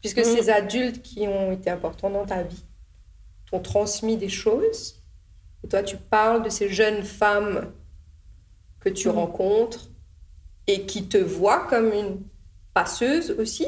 [0.00, 0.24] puisque mm.
[0.24, 2.64] ces adultes qui ont été importants dans ta vie
[3.50, 5.00] t'ont transmis des choses.
[5.64, 7.72] Et toi, tu parles de ces jeunes femmes
[8.80, 9.12] que tu mm.
[9.12, 9.90] rencontres
[10.66, 12.20] et qui te voient comme une
[12.74, 13.66] passeuse aussi.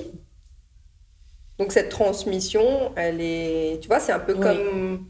[1.59, 5.07] Donc cette transmission, elle est, tu vois, c'est un peu comme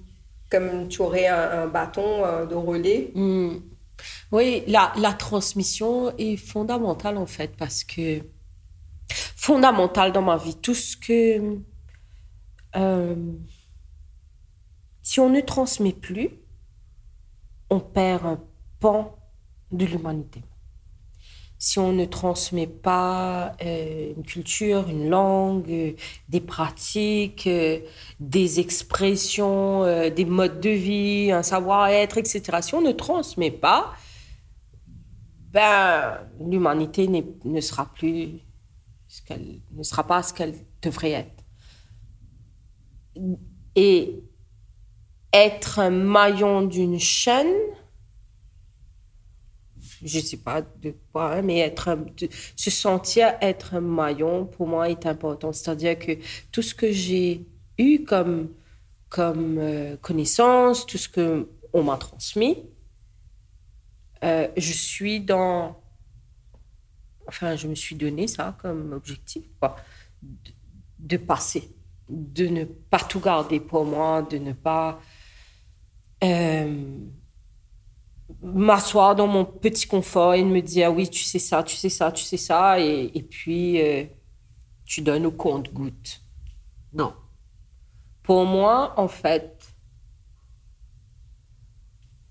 [0.50, 3.10] comme tu aurais un, bâton euh, de relais.
[3.14, 3.56] Mm.
[4.30, 8.22] Oui, la, transmission est fondamentale en fait parce que
[9.36, 10.56] fondamentale dans ma vie.
[10.56, 11.58] Tout ce que
[12.76, 13.14] euh,
[15.02, 16.30] si on ne transmet plus,
[17.70, 18.40] on perd un
[18.80, 19.16] pan
[19.70, 20.42] de l'humanité.
[21.64, 25.92] Si on ne transmet pas euh, une culture, une langue, euh,
[26.28, 27.78] des pratiques, euh,
[28.18, 33.92] des expressions, des modes de vie, un savoir-être, etc., si on ne transmet pas,
[35.52, 38.40] ben, l'humanité ne sera plus
[39.06, 41.44] ce qu'elle ne sera pas ce qu'elle devrait être.
[43.76, 44.20] Et
[45.32, 47.54] être un maillon d'une chaîne,
[50.02, 51.74] je ne sais pas de quoi, mais
[52.56, 55.52] se sentir être un maillon, pour moi, est important.
[55.52, 56.12] C'est-à-dire que
[56.50, 57.46] tout ce que j'ai
[57.78, 58.50] eu comme,
[59.08, 62.58] comme euh, connaissance, tout ce qu'on m'a transmis,
[64.24, 65.80] euh, je suis dans...
[67.26, 69.76] Enfin, je me suis donné ça comme objectif, quoi,
[70.98, 71.70] de passer,
[72.08, 75.00] de ne pas tout garder pour moi, de ne pas
[76.22, 76.98] euh,
[78.42, 81.88] m'asseoir dans mon petit confort et me dire ah oui, tu sais ça, tu sais
[81.88, 84.04] ça, tu sais ça, et, puis euh,
[84.84, 86.20] tu donnes au compte-goutte.
[86.92, 87.14] Non.
[88.22, 89.74] Pour moi, en fait,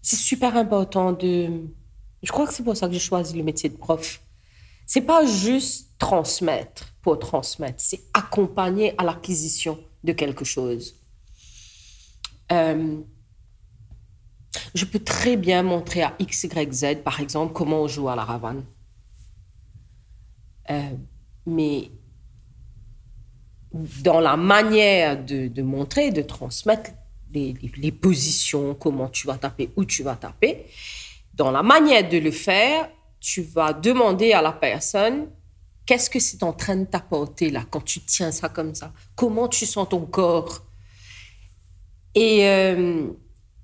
[0.02, 1.67] c'est super important de.
[2.21, 4.21] Je crois que c'est pour ça que j'ai choisi le métier de prof.
[4.86, 10.95] C'est pas juste transmettre pour transmettre, c'est accompagner à l'acquisition de quelque chose.
[12.52, 13.02] Euh,
[14.76, 18.16] je peux très bien montrer à X, Y, Z, par exemple, comment on joue à
[18.16, 18.64] la ravane.
[20.70, 20.96] Euh,
[21.46, 21.92] mais
[23.74, 26.92] dans la manière de, montrer, de transmettre
[27.34, 30.66] les, positions, comment tu vas taper, où tu vas taper,
[31.34, 35.28] dans la manière de le faire, tu vas demander à la personne
[35.86, 39.48] qu'est-ce que c'est en train de t'apporter là quand tu tiens ça comme ça, comment
[39.48, 40.66] tu sens ton corps?
[42.14, 43.08] Et euh,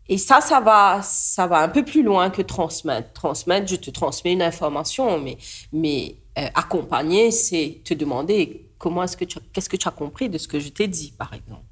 [0.10, 3.12] et ça, ça va, ça va un peu plus loin que transmettre.
[3.14, 5.38] Transmettre, je te transmets une information, mais,
[5.74, 10.38] mais euh, accompagner, c'est te demander comment est-ce que qu'est-ce que tu as compris de
[10.38, 11.66] ce que je t'ai dit, par exemple.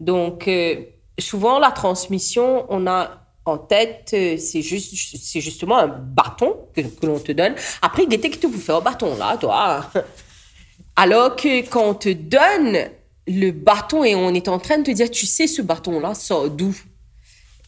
[0.00, 0.82] Donc, euh,
[1.18, 6.80] souvent, la transmission, on a en tête, euh, c'est juste, c'est justement un bâton que,
[6.80, 7.54] que l'on te donne.
[7.80, 9.88] Après, qu'est-ce que tu au bâton, là, toi?
[10.96, 12.88] Alors que quand on te donne
[13.28, 16.50] le bâton et on est en train de te dire, tu sais, ce bâton-là sort
[16.50, 16.74] d'où?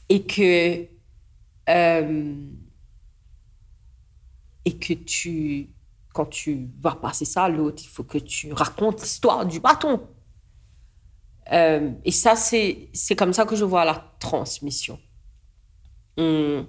[0.09, 0.87] Et que
[1.69, 2.35] euh,
[4.65, 5.71] et que tu
[6.13, 10.01] quand tu vas passer ça à l'autre, il faut que tu racontes l'histoire du bâton.
[11.53, 14.99] Euh, et ça, c'est, c'est comme ça que je vois la transmission.
[16.17, 16.67] Hum.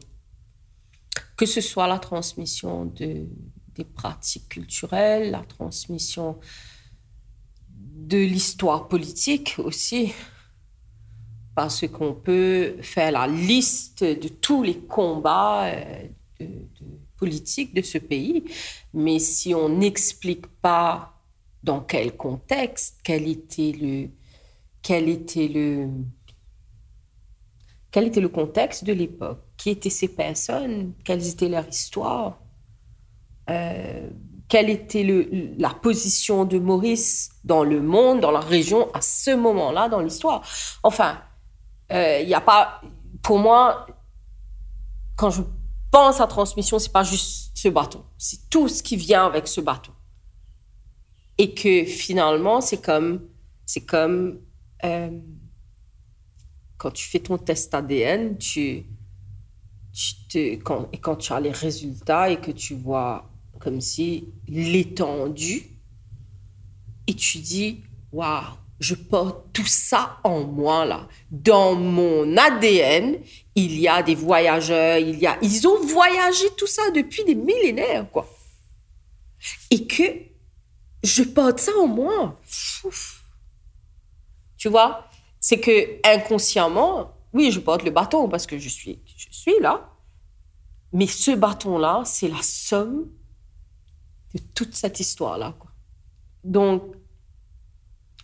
[1.36, 3.26] Que ce soit la transmission de,
[3.74, 6.40] des pratiques culturelles, la transmission
[7.70, 10.14] de l'histoire politique aussi
[11.60, 16.06] parce qu'on peut faire la liste de tous les combats euh,
[17.18, 18.46] politiques de ce pays,
[18.94, 21.20] mais si on n'explique pas
[21.62, 24.08] dans quel contexte, quel était le,
[24.82, 25.90] quel était le,
[27.92, 32.40] quel était le contexte de l'époque, qui étaient ces personnes, quelles étaient leurs histoires,
[33.50, 34.10] euh,
[34.48, 39.32] quelle était le, la position de Maurice dans le monde, dans la région à ce
[39.32, 40.42] moment-là dans l'histoire.
[40.84, 41.20] Enfin,
[41.92, 42.82] il euh, n'y a pas,
[43.24, 43.86] pour moi,
[45.16, 45.42] quand je
[45.92, 49.62] pense à transmission, c'est pas juste ce bâton, c'est tout ce qui vient avec ce
[49.62, 49.92] bâton.
[51.38, 53.28] Et que finalement, c'est comme,
[53.66, 54.40] c'est comme
[54.84, 55.20] euh,
[56.78, 58.86] quand tu fais ton test ADN, tu,
[59.94, 64.30] tu te, quand, et quand tu as les résultats et que tu vois comme si
[64.48, 65.80] l'étendue,
[67.08, 68.44] et tu dis, waouh,
[68.80, 71.08] je porte tout ça en moi là.
[71.32, 73.20] Dans mon ADN,
[73.56, 77.36] il y a des voyageurs, il y a, ils ont voyagé tout ça depuis des
[77.36, 78.28] millénaires quoi.
[79.70, 80.04] Et que
[81.04, 82.40] je porte ça en moi.
[84.58, 85.08] Tu vois,
[85.40, 89.90] c'est que inconsciemment, oui, je porte le bâton parce que je suis, je suis là.
[90.92, 93.10] Mais ce bâton-là, c'est la somme
[94.34, 95.56] de toute cette histoire-là.
[96.44, 96.96] Donc,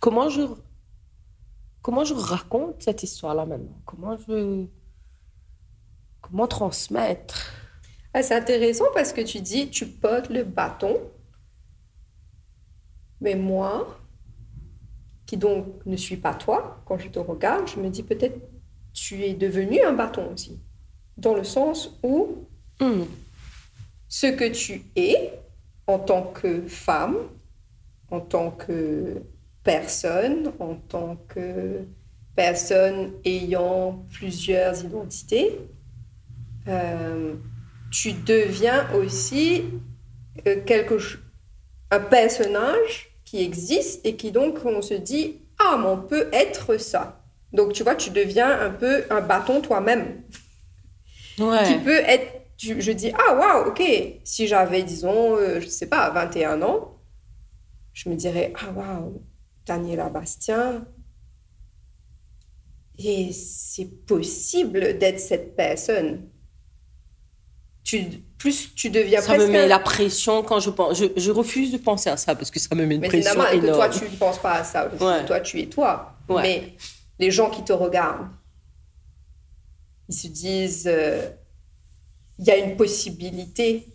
[0.06, 0.42] comment je,
[1.82, 3.82] comment je raconte cette histoire-là maintenant?
[3.84, 4.64] Comment je.
[6.20, 7.52] Comment transmettre?
[8.14, 10.96] Ah, C'est intéressant parce que tu dis, tu portes le bâton,
[13.20, 13.98] mais moi,
[15.26, 18.38] qui donc ne suis pas toi, quand je te regarde, je me dis peut-être
[18.92, 20.60] tu es devenu un bâton aussi.
[21.16, 22.46] Dans le sens où
[22.78, 23.04] Hmm.
[24.08, 25.32] Ce que tu es
[25.86, 27.16] en tant que femme,
[28.10, 29.22] en tant que
[29.66, 31.80] personne, en tant que
[32.34, 35.58] personne ayant plusieurs identités,
[36.68, 37.34] euh,
[37.90, 39.64] tu deviens aussi
[40.46, 40.96] euh, quelque
[41.90, 46.78] un personnage qui existe et qui donc on se dit ah mais on peut être
[46.78, 47.22] ça.
[47.52, 50.22] Donc tu vois tu deviens un peu un bâton toi-même
[51.38, 51.64] Ouais.
[51.66, 53.82] qui peut être tu- je dis ah waouh ok
[54.24, 56.96] si j'avais disons euh, je sais pas 21 ans
[57.92, 59.22] je me dirais ah waouh
[59.66, 60.86] Daniela Bastien
[62.98, 66.28] et c'est possible d'être cette personne
[67.84, 68.02] tu
[68.38, 70.98] plus tu deviens Ça me presque met un- la pression quand je pense.
[70.98, 73.20] Je, je refuse de penser à ça parce que ça me met une mais c'est
[73.20, 73.78] pression normal que énorme.
[73.78, 74.86] toi tu ne penses pas à ça?
[74.86, 76.42] Parce que toi tu es toi Ouais.
[76.42, 76.74] mais
[77.20, 78.28] les gens qui te regardent
[80.08, 81.28] ils se disent euh,
[82.38, 83.86] il y a une possibilité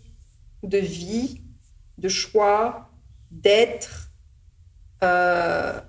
[0.62, 1.42] de vie
[1.98, 2.90] de choix
[3.30, 4.10] d'être
[5.02, 5.80] euh,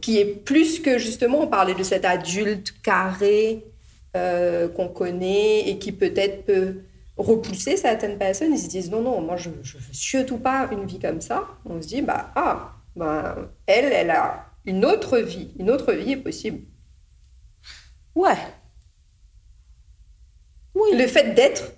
[0.00, 3.64] qui est plus que justement on parlait de cet adulte carré
[4.16, 6.80] euh, qu'on connaît et qui peut-être peut
[7.16, 8.52] repousser certaines personnes.
[8.52, 11.46] Ils se disent non non moi je je veux surtout pas une vie comme ça.
[11.64, 15.54] On se dit bah ah ben elle elle a une autre vie.
[15.58, 16.60] Une autre vie est possible.
[18.14, 18.38] Ouais.
[20.74, 20.96] Oui.
[20.96, 21.72] le fait d'être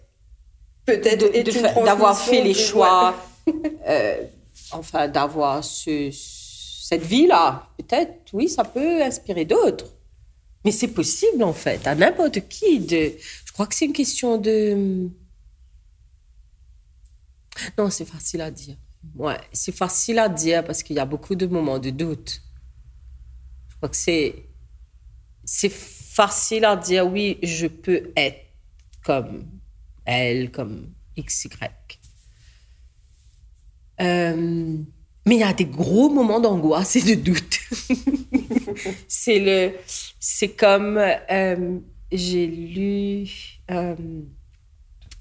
[0.84, 3.14] peut-être d'avoir fait les choix,
[3.88, 4.22] euh,
[4.72, 6.10] enfin d'avoir ce,
[6.90, 9.94] cette vie-là, peut-être, oui, ça peut inspirer d'autres.
[10.64, 12.84] Mais c'est possible en fait, à n'importe qui.
[12.88, 15.08] Je crois que c'est une question de.
[17.78, 18.76] Non, c'est facile à dire.
[19.14, 22.42] Ouais, c'est facile à dire parce qu'il y a beaucoup de moments de doute.
[23.68, 24.46] Je crois que c'est
[25.44, 28.46] c'est facile à dire oui, je peux être
[29.04, 29.46] comme
[30.04, 31.50] elle, comme XY.
[34.00, 34.82] Euh,
[35.26, 37.58] mais il y a des gros moments d'angoisse et de doute.
[39.08, 39.74] c'est le,
[40.18, 41.78] c'est comme euh,
[42.12, 43.30] j'ai lu,
[43.70, 43.94] euh,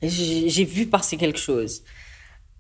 [0.01, 1.83] j'ai vu passer quelque chose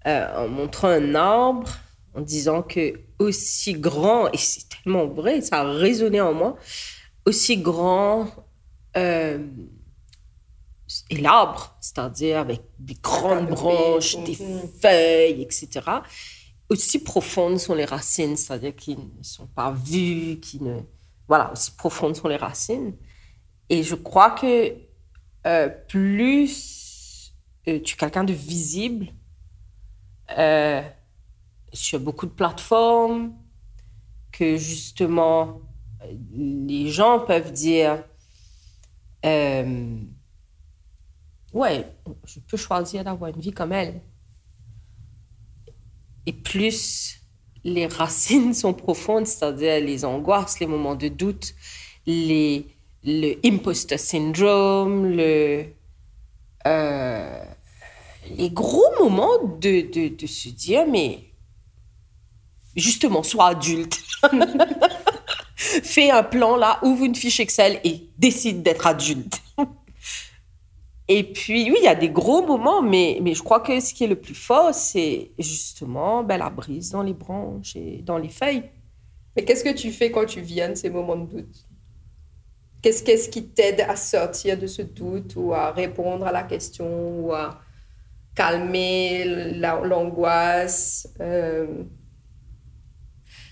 [0.05, 1.69] euh, en montrant un arbre,
[2.13, 6.57] en disant que aussi grand et c'est tellement vrai, ça a résonné en moi,
[7.25, 8.27] aussi grand
[8.97, 9.39] euh,
[11.09, 14.61] est l'arbre, c'est-à-dire avec des grandes branches, des mhm.
[14.81, 15.67] feuilles, etc.
[16.69, 20.79] Aussi profondes sont les racines, c'est-à-dire qui ne sont pas vues, qui ne...
[21.27, 22.95] Voilà, aussi profondes sont les racines.
[23.69, 24.75] Et je crois que
[25.45, 26.89] euh, plus
[27.69, 29.07] euh, tu es quelqu'un de visible,
[30.37, 30.81] euh,
[31.73, 33.33] sur beaucoup de plateformes,
[34.31, 35.61] que justement
[36.01, 38.03] euh, les gens peuvent dire
[41.53, 41.85] ouais,
[42.25, 44.01] je peux choisir d'avoir une vie comme elle.
[46.29, 47.21] Et plus
[47.63, 51.55] les racines sont profondes, c'est-à-dire les angoisses, les moments de doute,
[52.05, 52.63] le
[53.43, 55.63] imposter syndrome, euh,
[58.29, 61.31] les gros moments de, de se dire, mais
[62.75, 63.99] justement, sois adulte.
[65.55, 69.41] Fais un plan là, ouvre une fiche Excel et décide d'être adulte.
[71.09, 73.93] Et puis, oui, il y a des gros moments, mais, mais je crois que ce
[73.93, 78.17] qui est le plus fort, c'est justement ben, la brise dans les branches et dans
[78.19, 78.63] les feuilles.
[79.35, 81.67] mais qu'est-ce que tu fais quand tu viens de ces moments de doute?
[82.81, 86.87] Qu'est-ce qu'est-ce qui t'aide à sortir de ce doute ou à répondre à la question
[87.25, 87.61] ou à
[88.35, 91.83] calmer la- l'angoisse euh,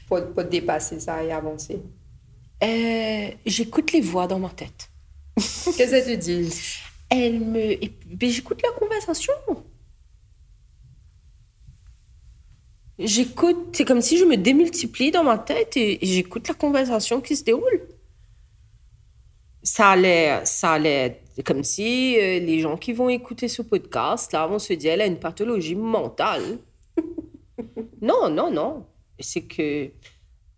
[0.08, 1.82] pour, pour dépasser ça et avancer?
[2.63, 4.89] Euh, J'écoute les voix dans ma tête.
[5.76, 6.77] Qu'est-ce que tu dis?
[7.10, 7.76] Elle me...
[8.17, 9.34] puis, J'écoute la conversation.
[13.00, 17.36] J'écoute, c'est comme si je me démultiplie dans ma tête et, j'écoute la conversation qui
[17.36, 17.82] se déroule.
[19.62, 23.62] Ça a l'air, ça a l'air comme si euh, les gens qui vont écouter ce
[23.62, 26.58] podcast là vont se dire elle a une pathologie mentale.
[28.01, 28.86] non, non, non.
[29.20, 29.91] C'est que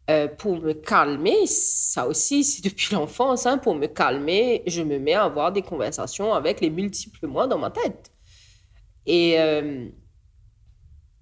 [0.10, 4.98] euh, pour me calmer, ça aussi, c'est depuis l'enfance, hein, pour me calmer, je me
[4.98, 8.12] mets à avoir des conversations avec les multiples moi dans ma tête.
[9.06, 9.88] Et, euh,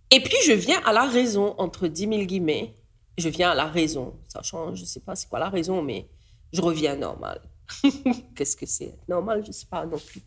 [0.10, 2.78] et puis, je viens à la raison, entre 10 000 guillemets,
[3.18, 4.20] je viens à la raison.
[4.28, 6.08] Ça change, je ne sais pas c'est quoi la raison, mais
[6.54, 7.42] je reviens normal.
[8.36, 8.98] Qu'est-ce que c'est?
[9.10, 10.22] Normal Je ne sais pas non plus.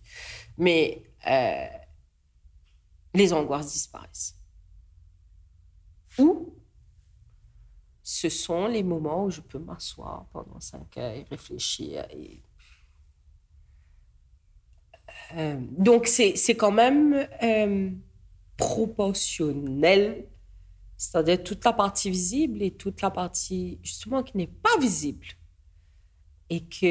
[0.58, 1.66] Mais euh,
[3.14, 4.36] les angoisses disparaissent.
[6.18, 6.59] Ou
[8.20, 12.42] ce sont les moments où je peux m'asseoir pendant cinq heures et réfléchir et
[15.36, 17.90] Euh, donc, c'est quand même euh,
[18.56, 20.26] proportionnel,
[20.96, 25.26] c'est-à-dire toute la partie visible et toute la partie, justement, qui n'est pas visible.
[26.48, 26.86] Et que,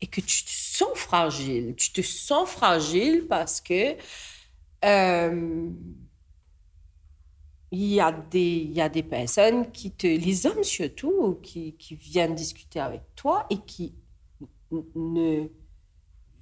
[0.00, 1.74] et que tu te sens fragile.
[1.76, 3.96] Tu te sens fragile parce que
[4.84, 5.70] euh,
[7.72, 11.74] il y, a des, il y a des personnes qui te, les hommes surtout, qui,
[11.74, 13.94] qui viennent discuter avec toi et qui
[14.94, 15.46] ne,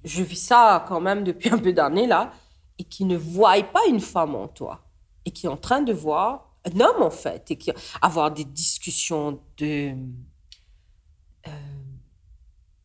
[0.03, 2.33] je vis ça quand même depuis un peu d'années là,
[2.77, 4.81] et qui ne voient pas une femme en toi,
[5.25, 7.71] et qui est en train de voir un homme en fait, et qui
[8.01, 9.93] avoir des discussions de
[11.47, 11.51] euh,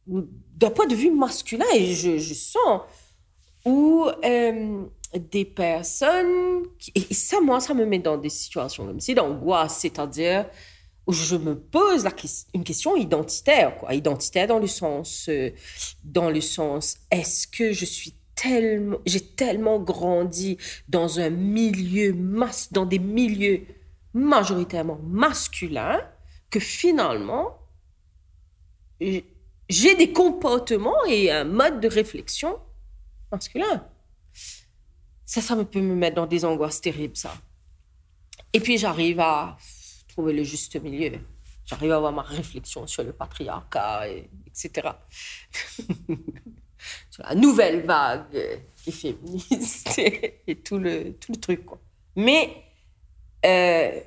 [0.07, 2.83] d'un point de vue masculin, et je, sens
[3.65, 4.07] où
[5.15, 10.47] des personnes, et ça moi ça me met dans des situations comme si d'angoisse, c'est-à-dire
[11.07, 12.13] où je me pose la,
[12.55, 13.95] une question identitaire, quoi.
[13.95, 15.51] Identitaire dans le sens, euh,
[16.03, 20.57] dans le sens, est-ce que je suis tellement, j'ai tellement grandi
[20.89, 23.63] dans un milieu mas, dans des milieux
[24.13, 26.01] majoritairement masculins
[26.51, 27.59] que finalement,
[29.01, 32.59] j'ai des comportements et un mode de réflexion
[33.31, 33.85] masculin.
[35.27, 37.35] Ça, ça me peut me mettre dans des angoisses terribles, ça.
[38.53, 39.57] Et puis j'arrive à
[40.09, 41.19] trouver le juste milieu.
[41.67, 44.91] J'arrive à avoir ma réflexion sur le patriarcat, et, etc.
[47.11, 49.99] sur la nouvelle vague qui féministe
[50.47, 51.67] et, tout, le, tout le truc.
[52.17, 52.65] Mais
[53.45, 54.01] euh,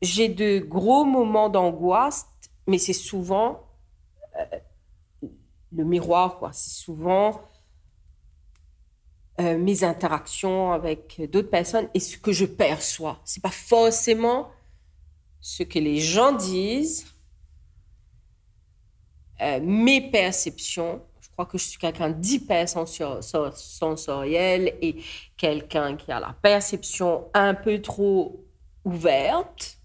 [0.00, 2.26] j'ai de gros moments d'angoisse,
[2.66, 3.66] mais c'est souvent
[4.38, 4.44] euh,
[5.72, 6.52] le miroir, quoi.
[6.52, 7.40] C'est souvent
[9.40, 13.20] euh, mes interactions avec d'autres personnes et ce que je perçois.
[13.24, 14.50] C'est pas forcément
[15.40, 17.06] ce que les gens disent,
[19.40, 21.00] euh, mes perceptions.
[21.20, 24.96] Je crois que je suis quelqu'un d'hyper sensoriel et
[25.36, 28.44] quelqu'un qui a la perception un peu trop
[28.84, 29.78] ouverte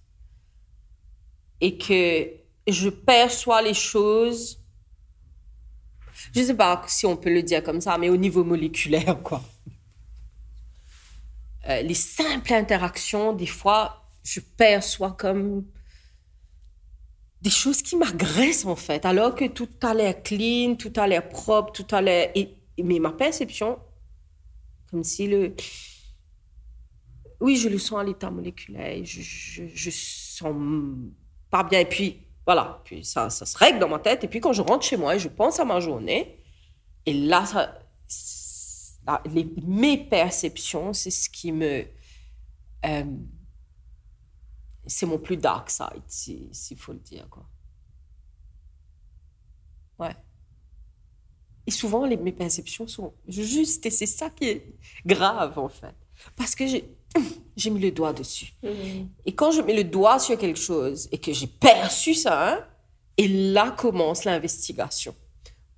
[1.61, 2.27] et que
[2.67, 4.62] je perçois les choses
[6.33, 9.21] je ne sais pas si on peut le dire comme ça, mais au niveau moléculaire,
[9.21, 9.43] quoi.
[11.69, 15.65] Euh, les simples interactions, des fois, je perçois comme
[17.41, 21.27] des choses qui m'agressent, en fait, alors que tout a l'air clean, tout a l'air
[21.27, 22.31] propre, tout a l'air...
[22.81, 23.79] Mais ma perception,
[24.89, 25.55] comme si le...
[27.39, 30.55] Oui, je le sens à l'état moléculaire, je, je, je sens
[31.49, 31.81] pas bien.
[31.81, 34.23] Et puis, voilà, puis ça, ça se règle dans ma tête.
[34.23, 36.39] Et puis quand je rentre chez moi et je pense à ma journée,
[37.05, 37.45] et là,
[39.25, 41.85] les, mes perceptions, c'est ce qui me...
[42.85, 43.03] Euh,
[44.85, 47.29] c'est mon plus dark side, s'il faut le dire.
[47.29, 47.45] Quoi.
[49.99, 50.15] Ouais.
[51.65, 54.75] Et souvent, mes perceptions sont justes, et c'est ça qui est
[55.05, 55.95] grave, en fait.
[56.35, 56.93] Parce que j'ai
[57.55, 58.53] j'ai mis le doigt dessus.
[58.63, 59.07] Mm-hmm.
[59.25, 62.65] Et quand je mets le doigt sur quelque chose et que j'ai perçu ça, hein,
[63.17, 65.15] et là commence l'investigation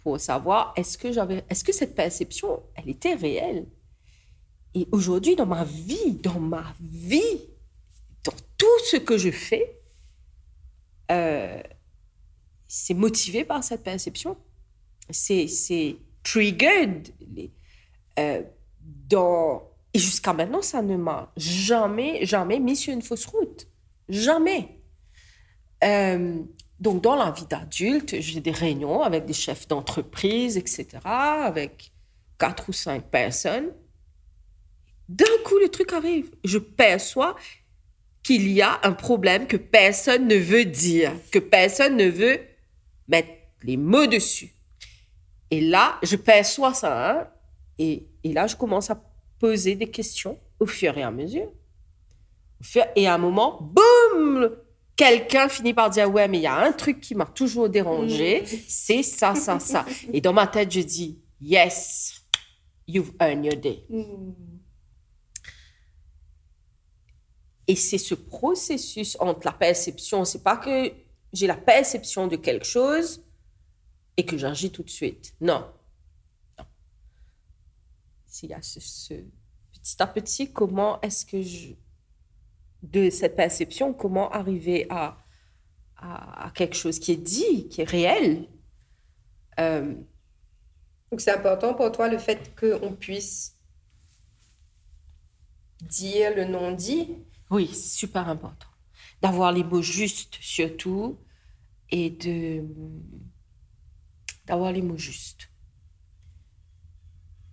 [0.04, 3.66] pour savoir est-ce que j'avais, est-ce que cette perception, elle était réelle.
[4.76, 7.42] Et aujourd'hui, dans ma vie, dans ma vie,
[8.24, 9.80] dans tout ce que je fais,
[11.12, 11.62] euh,
[12.68, 14.38] c'est motivé par cette perception.
[15.10, 17.10] C'est, c'est triggered
[18.20, 18.44] euh,
[18.78, 19.64] dans
[19.96, 23.66] et jusqu'à maintenant, ça ne m'a jamais, jamais mis sur une fausse route.
[24.10, 24.82] Jamais.
[25.86, 26.38] Euh,
[26.82, 31.94] donc, dans la vie d'adulte, j'ai des réunions avec des chefs d'entreprise, etc., avec
[32.38, 33.72] quatre ou cinq personnes.
[35.08, 36.30] D'un coup, le truc arrive.
[36.44, 37.38] Je perçois
[38.22, 42.42] qu'il y a un problème que personne ne veut dire, que personne ne veut
[43.08, 43.30] mettre
[43.64, 44.52] les mots dessus.
[45.52, 47.28] Et là, je perçois ça, hein,
[47.78, 49.05] et, et là, je commence à
[49.40, 51.52] poser des questions au fur et à mesure.
[52.96, 54.56] Et à un moment, boum,
[54.96, 58.44] quelqu'un finit par dire ouais mais il y a un truc qui m'a toujours dérangé,
[58.68, 59.86] c'est ça, ça, ça.
[60.14, 62.22] Et dans ma tête je dis yes,
[62.88, 63.86] you've earned your day.
[63.90, 64.34] Mm.
[67.68, 70.92] Et c'est ce processus entre la perception, c'est pas que
[71.34, 73.24] j'ai la perception de quelque chose
[74.18, 75.34] et que j'agis tout de suite.
[75.42, 75.66] Non,
[78.36, 79.14] s'il y a ce,
[79.72, 81.74] petit à petit, comment est-ce que je,
[82.84, 85.18] de cette perception, comment arriver à,
[85.96, 88.50] à, quelque chose qui est dit, qui est réel.
[89.60, 89.96] Euh,
[91.12, 93.56] Donc c'est important pour toi le fait qu'on puisse
[95.82, 97.16] dire le non-dit
[97.50, 98.68] Oui, c'est super important.
[99.22, 101.18] D'avoir les mots justes surtout
[101.90, 102.66] et de
[104.46, 105.50] d'avoir les mots justes.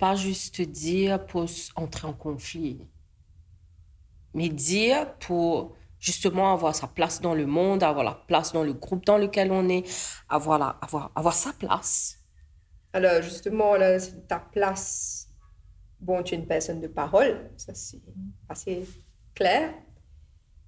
[0.03, 1.46] Pas juste dire pour
[1.76, 2.88] entrer en conflit,
[4.34, 8.72] mais dire pour justement avoir sa place dans le monde, avoir la place dans le
[8.72, 9.84] groupe dans lequel on est,
[10.28, 12.18] avoir, la, avoir, avoir sa place.
[12.92, 15.28] Alors justement, là, ta place,
[16.00, 18.03] bon, tu es une personne de parole, ça c'est
[18.48, 18.84] assez
[19.36, 19.72] clair.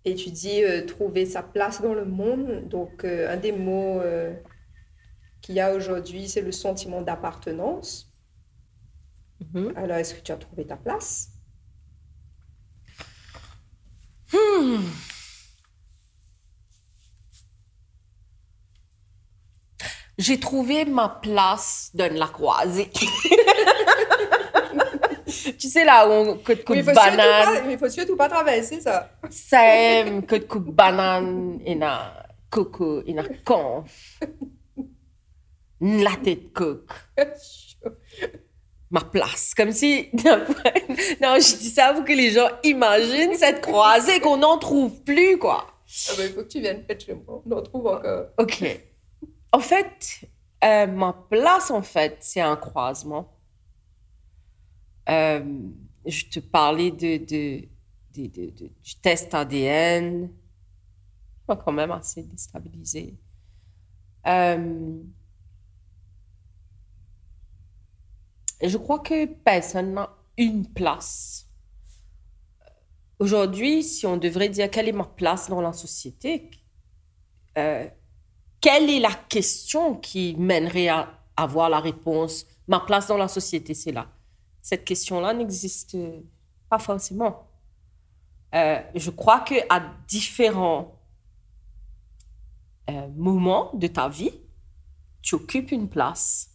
[0.05, 2.69] Et tu dis euh, trouver sa place dans le monde.
[2.69, 4.33] Donc, euh, un des mots euh,
[5.41, 8.14] qu'il y a aujourd'hui, c'est le sentiment d'appartenance.
[9.53, 9.73] Mhm.
[9.77, 11.29] Alors, est-ce que tu as trouvé ta place?
[14.33, 14.83] Hmm.
[20.17, 22.89] J'ai trouvé ma place dans la croisée.
[25.59, 27.67] tu sais, là où on coupe banane.
[27.67, 29.11] Mais il faut surtout pas traverser ça.
[29.29, 34.21] C'est que coupe banane et na coco et na conf.
[35.81, 36.93] La tête coque.
[38.95, 39.55] Ma place.
[39.55, 40.09] Comme si.
[40.15, 45.37] non, je dis ça pour que les gens imaginent cette croisée qu'on n'en trouve plus,
[45.37, 45.67] quoi.
[46.09, 47.43] Ah ben, il faut que tu viennes près de chez moi.
[47.45, 48.27] On en trouve encore.
[48.39, 48.65] Ok.
[49.51, 50.21] En fait,
[50.63, 53.37] euh, ma place, en fait, c'est un croisement.
[55.09, 55.43] Euh,
[56.07, 57.67] je te parlais de, de,
[58.15, 60.31] de, du test ADN.
[61.49, 63.17] quand même assez déstabilisé.
[64.29, 65.03] Euh,
[68.54, 71.47] et je crois que personne n'a une place.
[73.19, 76.51] Aujourd'hui, si on devrait dire quelle est ma place dans la société,
[77.57, 77.87] euh,
[78.61, 83.75] quelle est la question qui mènerait à avoir la réponse Ma place dans la société,
[83.75, 84.09] c'est là.
[84.63, 85.97] Cette question-là n'existe
[86.71, 87.47] pas forcément.
[88.55, 90.99] Euh, je crois que à différents
[92.89, 94.33] euh, moments de ta vie,
[95.23, 96.54] tu occupes une place.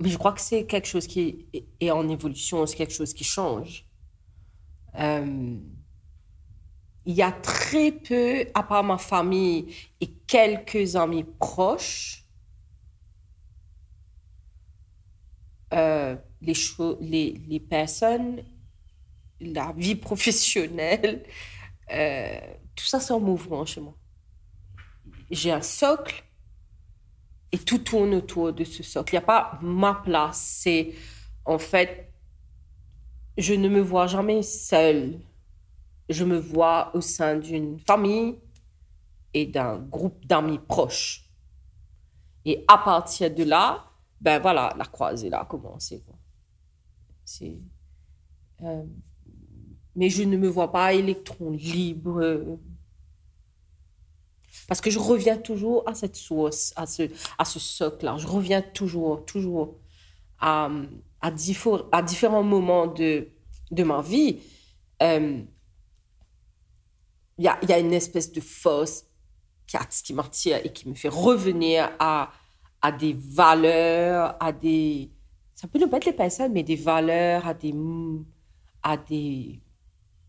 [0.00, 1.46] Mais je crois que c'est quelque chose qui
[1.78, 3.84] est en évolution, c'est quelque chose qui change.
[4.98, 5.56] Euh,
[7.04, 12.24] il y a très peu, à part ma famille et quelques amis proches,
[15.74, 16.54] euh, les,
[17.00, 18.42] les, les, personnes,
[19.40, 21.24] la vie professionnelle,
[21.92, 22.40] euh,
[22.74, 23.94] tout ça c'est en mouvement chez moi.
[25.30, 26.24] J'ai un socle
[27.52, 29.14] et tout tourne autour de ce socle.
[29.14, 30.60] Il n'y a pas ma place.
[30.62, 30.92] C'est
[31.44, 32.12] en fait,
[33.36, 35.20] je ne me vois jamais seule
[36.10, 38.36] je me vois au sein d'une famille
[39.32, 41.30] et d'un groupe d'amis proches.
[42.44, 43.84] Et à partir de là,
[44.20, 46.02] ben voilà, la croisée là a commencé.
[48.62, 48.84] Euh,
[49.94, 52.58] mais je ne me vois pas électron libre.
[54.68, 58.16] Parce que je reviens toujours à cette source, à ce, à ce socle-là.
[58.18, 59.76] Je reviens toujours, toujours
[60.38, 60.70] à,
[61.20, 61.30] à,
[61.92, 63.28] à différents moments de,
[63.70, 64.40] de ma vie.
[65.02, 65.42] Euh,
[67.38, 69.04] il y a, y a, une espèce de force
[70.04, 72.30] qui m'attire et qui me fait revenir à,
[72.82, 75.10] à des valeurs, à des...
[75.54, 77.74] Ça peut ne pas être les personnes, mais des valeurs, à des,
[78.82, 79.60] à des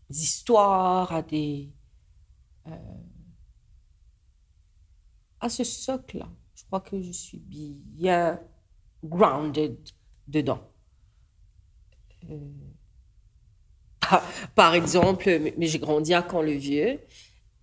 [0.08, 1.70] histoires, à des...
[2.66, 2.70] Euh,
[5.42, 6.28] à ce socle-là.
[6.54, 8.40] Je crois que je suis bien
[9.04, 9.76] grounded
[10.28, 10.62] dedans.
[12.30, 12.38] Euh,
[14.54, 17.00] par exemple, mais j'ai grandi à Caen-le-Vieux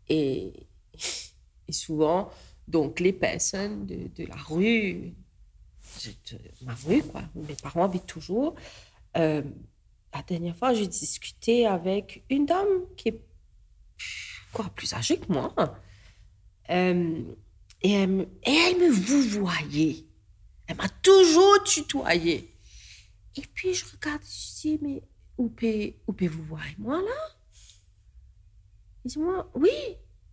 [0.10, 0.68] et,
[1.68, 2.30] et, souvent,
[2.68, 5.14] donc les personnes de, la rue,
[6.62, 8.56] ma rue, quoi, mes parents habitent toujours.
[9.18, 9.42] Euh,
[10.14, 13.22] la dernière fois, j'ai discuté avec une dame qui est
[14.52, 15.54] quoi, plus âgée que moi.
[16.72, 17.24] Euh,
[17.82, 20.06] et, elle, et elle me vous voyait.
[20.68, 22.50] Elle m'a toujours tutoyé.
[23.36, 25.02] Et puis je regarde, je dis, mais
[25.38, 27.36] où peut, vous voir moi là?
[29.06, 29.70] Il dit moi, oui,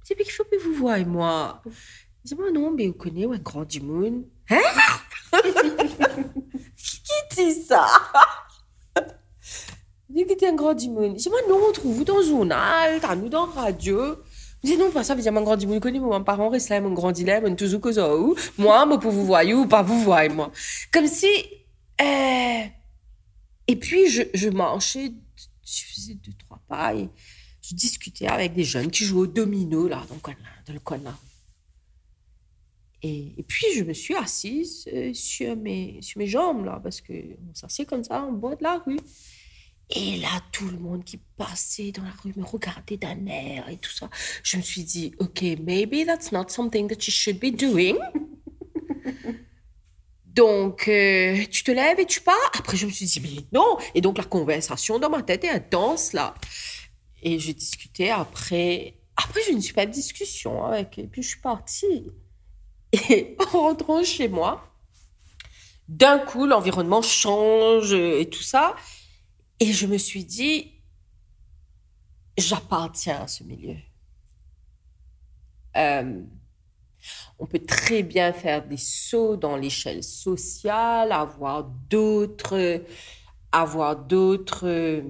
[0.02, 1.62] c'est qu'il faut que vous voir moi?
[1.64, 4.24] Il dit moi, non, mais vous connaissez un grand du monde.
[4.50, 4.60] Hein?
[6.76, 7.86] Qui dit ça?
[10.08, 11.12] Il dit que un grand du monde.
[11.14, 14.16] Il dit moi, non, on trouve vous dans le journal, nous dans la radio.
[14.66, 17.12] Dis non, pas ça, dire mon grand monde, connais mon parent reste là, mon grand
[17.12, 18.10] dilemme, toujours que ça,
[18.58, 20.50] moi, moi, pour vous voir, ou pas vous voir, moi.
[20.92, 21.28] Comme si,
[22.00, 22.64] euh,
[23.68, 25.12] et puis, je, marchais,
[25.64, 27.08] je faisais deux, trois pas et
[27.62, 30.16] je discutais avec des jeunes qui jouaient au domino, là, dans
[30.72, 31.16] le coin, là.
[33.02, 37.54] Et, puis, je me suis assise euh, sur, mes, sur mes jambes, là, parce qu'on
[37.54, 38.98] s'assied comme ça en bas de la rue.
[39.90, 43.76] Et là, tout le monde qui passait dans la rue me regardait d'un air et
[43.76, 44.10] tout ça.
[44.42, 47.96] Je me suis dit, OK, maybe that's not something that you should be doing.
[50.26, 52.34] Donc, euh, tu te lèves et tu pars.
[52.58, 53.78] Après, je me suis dit, mais non.
[53.94, 56.34] Et donc, la conversation dans ma tête est intense, là.
[57.22, 58.98] Et je discutais après.
[59.16, 60.98] Après, j'ai une super discussion avec.
[60.98, 62.10] Et puis, je suis partie.
[63.08, 64.70] Et en rentrant chez moi,
[65.88, 68.76] d'un coup, l'environnement change et tout ça.
[69.60, 70.72] Et je me suis dit,
[72.36, 73.76] j'appartiens à ce milieu.
[75.76, 76.22] Euh,
[77.38, 82.82] on peut très bien faire des sauts dans l'échelle sociale, avoir d'autres,
[83.52, 85.02] avoir d'autres euh,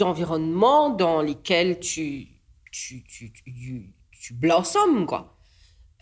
[0.00, 2.28] environnements dans lesquels tu,
[2.70, 5.36] tu, tu, tu, blossomes, quoi.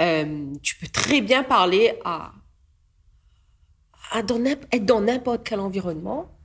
[0.01, 2.33] Euh, tu peux très bien parler à,
[4.13, 6.38] à être dans n'importe quel environnement,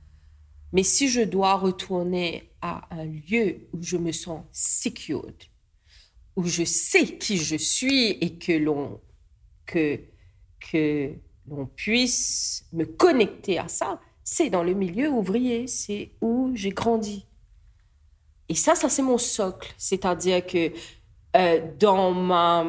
[0.74, 5.44] mais si je dois retourner à un lieu où je me sens secured,
[6.34, 9.00] où je sais qui je suis et que l'on
[9.66, 10.00] que
[10.58, 11.12] que
[11.46, 17.24] l'on puisse me connecter à ça, c'est dans le milieu ouvrier, c'est où j'ai grandi.
[18.48, 20.72] Et ça, ça c'est mon socle, c'est-à-dire que
[21.36, 22.66] euh, dans ma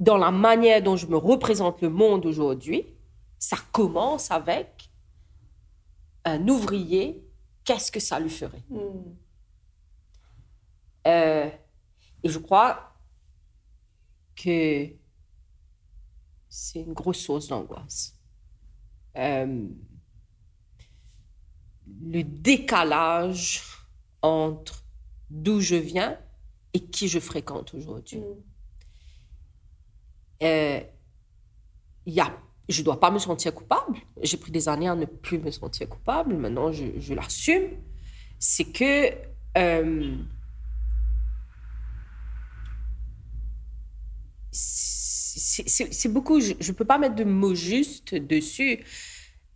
[0.00, 2.86] dans la manière dont je me représente le monde aujourd'hui,
[3.38, 4.89] ça commence avec
[6.24, 7.24] un ouvrier,
[7.64, 8.62] qu'est-ce que ça lui ferait?
[8.68, 9.14] Hmm.
[11.06, 11.50] euh,
[12.22, 12.94] et je crois
[14.36, 14.88] que
[16.48, 18.16] c'est une grosse source d'angoisse.
[19.16, 19.68] Euh,
[22.02, 23.62] le décalage
[24.22, 24.84] entre
[25.30, 26.18] d'où je viens
[26.72, 28.18] et qui je fréquente aujourd'hui.
[28.18, 28.42] Mm.
[30.42, 30.80] Euh,
[32.06, 32.32] y a,
[32.70, 33.98] je ne dois pas me sentir coupable.
[34.22, 36.34] J'ai pris des années à ne plus me sentir coupable.
[36.34, 37.68] Maintenant, je, l'assume.
[38.38, 39.10] C'est que
[39.58, 40.16] euh,
[44.52, 48.84] c'est beaucoup, je ne peux pas mettre de mots justes dessus.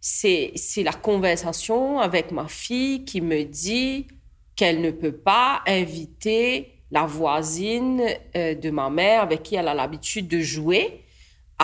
[0.01, 0.53] C'est
[0.85, 4.09] la conversation avec ma fille qui me dit
[4.57, 8.03] qu'elle ne peut pas inviter la voisine
[8.37, 11.04] euh, de ma mère avec qui elle a l'habitude de jouer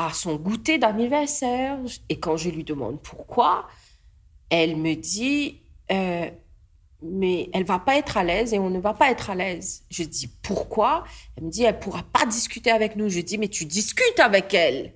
[0.06, 1.78] à son goûter d'anniversaire.
[2.08, 3.68] Et quand je lui demande pourquoi,
[4.48, 6.30] elle me dit euh,
[7.02, 9.84] mais elle va pas être à l'aise et on ne va pas être à l'aise.
[9.90, 11.04] Je dis pourquoi?
[11.36, 13.08] Elle me dit elle pourra pas discuter avec nous.
[13.08, 14.92] Je dis mais tu discutes avec elle.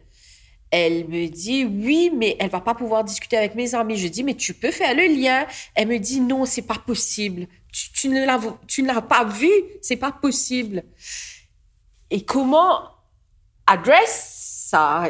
[0.70, 3.96] Elle me dit oui, mais elle va pas pouvoir discuter avec mes amis.
[3.96, 5.46] Je dis mais tu peux faire le lien.
[5.74, 7.46] Elle me dit non, c'est pas possible.
[7.72, 9.50] Tu, ne l'as tu ne l'as pas vu,
[9.80, 10.84] c'est pas possible.
[12.10, 12.82] Et comment
[13.66, 14.43] adresse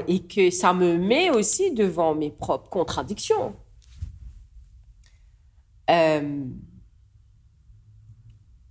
[0.09, 3.55] et que ça me met aussi devant mes propres contradictions.
[5.91, 6.45] Euh,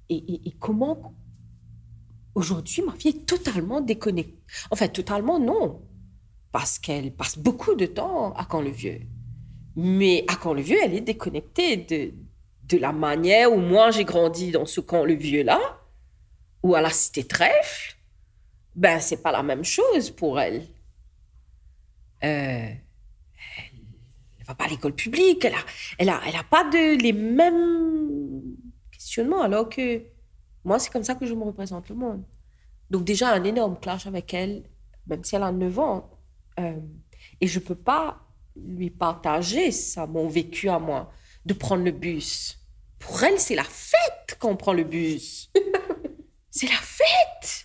[0.10, 1.14] et, comment
[2.36, 4.40] aujourd'hui ma fille est totalement déconnectée.
[4.72, 5.82] En fait, totalement non,
[6.52, 9.02] parce qu'elle passe beaucoup de temps à Camp-le-Vieux.
[9.76, 12.14] Mais à Camp-le-Vieux, elle est déconnectée de,
[12.68, 15.60] de la manière où moi j'ai grandi dans ce Camp-le-Vieux-là,
[16.62, 17.96] ou à la Cité Trèfle.
[18.76, 20.64] Ben, c'est pas la même chose pour elle.
[22.24, 22.70] Euh,
[24.40, 25.66] elle va pas à l'école publique, elle a,
[25.98, 28.04] elle a, elle a pas les mêmes
[29.42, 30.02] alors que
[30.64, 32.24] moi, c'est comme ça que je me représente le monde.
[32.90, 34.64] Donc déjà, un énorme clash avec elle,
[35.08, 36.10] même si elle a 9 ans.
[36.60, 36.80] Euh,
[37.42, 38.22] et je peux pas
[38.56, 41.12] lui partager ça, mon vécu à moi,
[41.46, 42.60] de prendre le bus.
[43.00, 45.52] Pour elle, c'est la fête quand on prend le bus.
[46.50, 47.63] c'est la fête.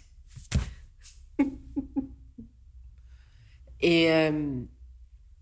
[3.81, 4.12] Et...
[4.12, 4.62] Euh,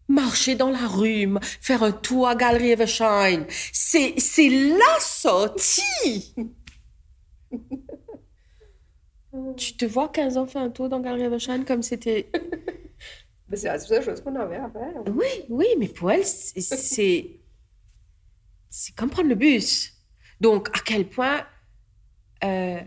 [0.08, 1.28] marcher dans la rue,
[1.60, 3.44] faire un tour à Galerie Evershine.
[3.72, 6.34] C'est, c'est la sortie.
[9.56, 12.30] tu te vois 15 ans faire un tour dans Galerie Evershine comme c'était...
[13.52, 15.02] c'est la seule chose qu'on avait à faire.
[15.12, 17.40] Oui, oui, mais pour elle, c'est,
[18.68, 19.92] c'est comme prendre le bus.
[20.40, 21.46] Donc, à quel point
[22.44, 22.80] euh,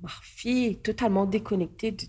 [0.00, 2.06] ma fille est totalement déconnectée de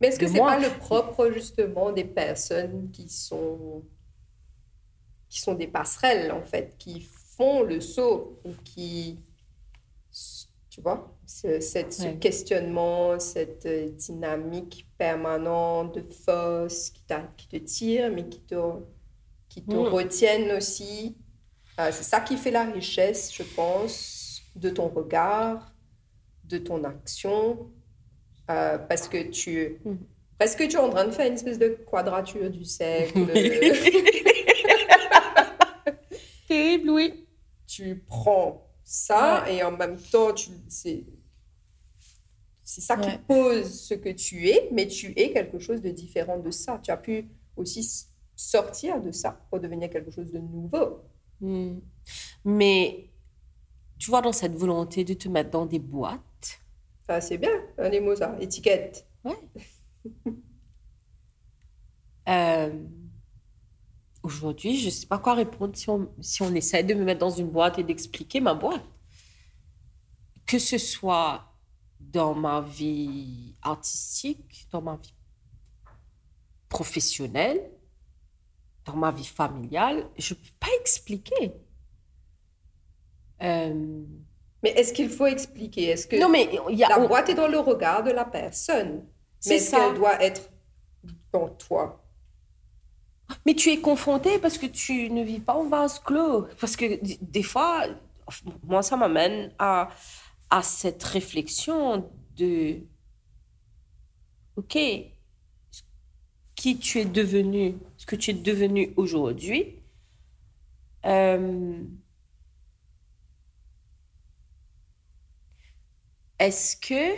[0.00, 3.84] mais est-ce que c'est pas le propre justement des personnes qui sont
[5.28, 9.20] qui sont des passerelles en fait, qui font le saut ou qui
[10.70, 17.02] tu vois, ce, cette, ce questionnement, cette euh, dynamique permanente de force qui,
[17.36, 18.54] qui te tire, mais qui te,
[19.48, 19.88] qui te mm.
[19.88, 21.16] retiennent aussi.
[21.80, 25.74] Euh, c'est ça qui fait la richesse, je pense, de ton regard,
[26.44, 27.68] de ton action,
[28.50, 29.78] euh, parce que tu.
[29.84, 29.96] Mm.
[30.38, 33.26] Parce que tu es en train de faire une espèce de quadrature du cercle.
[36.48, 37.26] Terrible, oui.
[37.66, 41.04] Tu prends ça et en même temps, tu, c'est,
[42.64, 46.38] C'est ça qui pose ce que tu es, mais tu es quelque chose de différent
[46.38, 46.80] de ça.
[46.82, 51.02] Tu as pu aussi sortir de ça pour devenir quelque chose de nouveau.
[51.40, 51.80] Hmm.
[52.44, 53.10] Mais
[53.98, 56.20] tu vois, dans cette volonté de te mettre dans des boîtes,
[57.10, 58.36] Ça, c'est bien, les mots, ça.
[58.38, 59.04] Étiquette.
[62.28, 62.86] euh,
[64.22, 67.18] aujourd'hui, je ne sais pas quoi répondre si on, si on essaie de me mettre
[67.18, 68.84] dans une boîte et d'expliquer ma boîte.
[70.46, 71.52] Que ce soit
[71.98, 75.16] dans ma vie artistique, dans ma vie
[76.68, 77.72] professionnelle,
[78.84, 81.54] dans ma vie familiale, je ne peux pas expliquer.
[83.42, 84.04] Euh,
[84.62, 85.90] Mais est-ce qu'il faut expliquer?
[85.90, 88.24] Est-ce que non, mais il y a, la boîte est dans le regard de la
[88.24, 89.04] personne?
[89.38, 90.50] C'est Mais est-ce qu'elle doit être
[91.32, 92.02] dans toi?
[93.46, 96.46] Mais tu es confronté parce que tu ne vis pas en vase clos.
[96.60, 97.84] Parce que des fois,
[98.64, 99.88] moi, ça m'amène à,
[100.50, 102.80] à cette réflexion de,
[104.56, 104.78] OK,
[106.54, 109.76] qui tu es devenu, ce que tu es devenu aujourd'hui,
[111.06, 111.82] euh,
[116.40, 117.14] est-ce que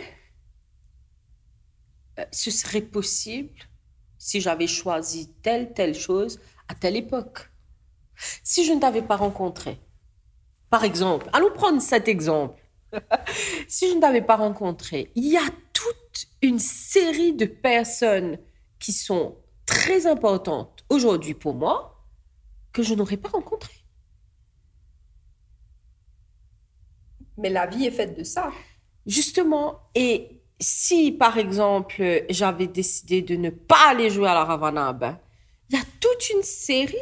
[2.19, 3.57] euh, ce serait possible
[4.19, 7.49] si j'avais choisi telle, telle chose à telle époque?
[8.43, 9.79] Si je ne t'avais pas rencontré,
[10.69, 12.61] par exemple, allons prendre cet exemple.
[13.67, 18.37] si je ne t'avais pas rencontré, il y a toute une série de personnes
[18.77, 22.05] qui sont très importantes aujourd'hui pour moi
[22.73, 23.85] que je n'aurais pas rencontrées.
[27.37, 28.51] Mais la vie est faite de ça.
[29.05, 30.29] Justement, et
[30.59, 34.97] si par exemple j'avais décidé de ne pas aller jouer à la Ravana,
[35.69, 36.95] il y a toute une série.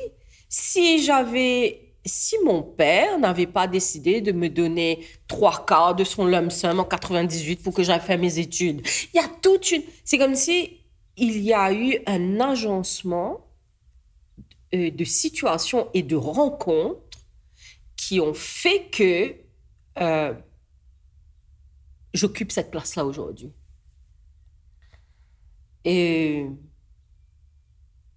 [0.49, 6.25] Si j'avais, si mon père n'avait pas décidé de me donner trois quarts de son
[6.25, 8.81] lump sum en 98 pour que j'aille faire mes études,
[9.13, 9.83] il y a toute une.
[10.03, 10.81] C'est comme si
[11.17, 13.45] il y a eu un agencement
[14.73, 17.19] euh, de situations et de rencontres
[17.95, 19.35] qui ont fait que
[19.99, 20.33] euh,
[22.13, 23.51] j'occupe cette place-là aujourd'hui.
[25.83, 26.47] Et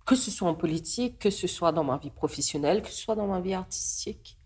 [0.05, 3.15] que ce soit en politique, que ce soit dans ma vie professionnelle, que ce soit
[3.15, 4.37] dans ma vie artistique.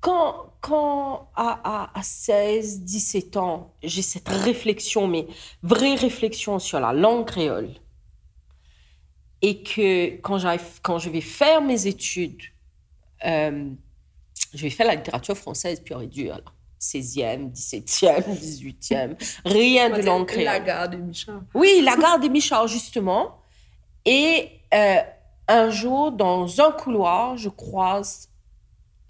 [0.00, 5.26] Quand, quand à, à, à 16, 17 ans, j'ai cette réflexion, mais
[5.62, 7.70] vraie réflexion sur la langue créole,
[9.42, 10.38] et que quand,
[10.82, 12.42] quand je vais faire mes études,
[13.24, 13.70] euh,
[14.54, 16.52] je vais faire la littérature française pure et dure, là.
[16.80, 20.44] 16e, 17e, 18e, rien de langue créole.
[20.44, 21.40] La gare de Michel.
[21.54, 23.42] Oui, la gare des Michards, justement.
[24.04, 24.96] Et euh,
[25.48, 28.28] un jour, dans un couloir, je croise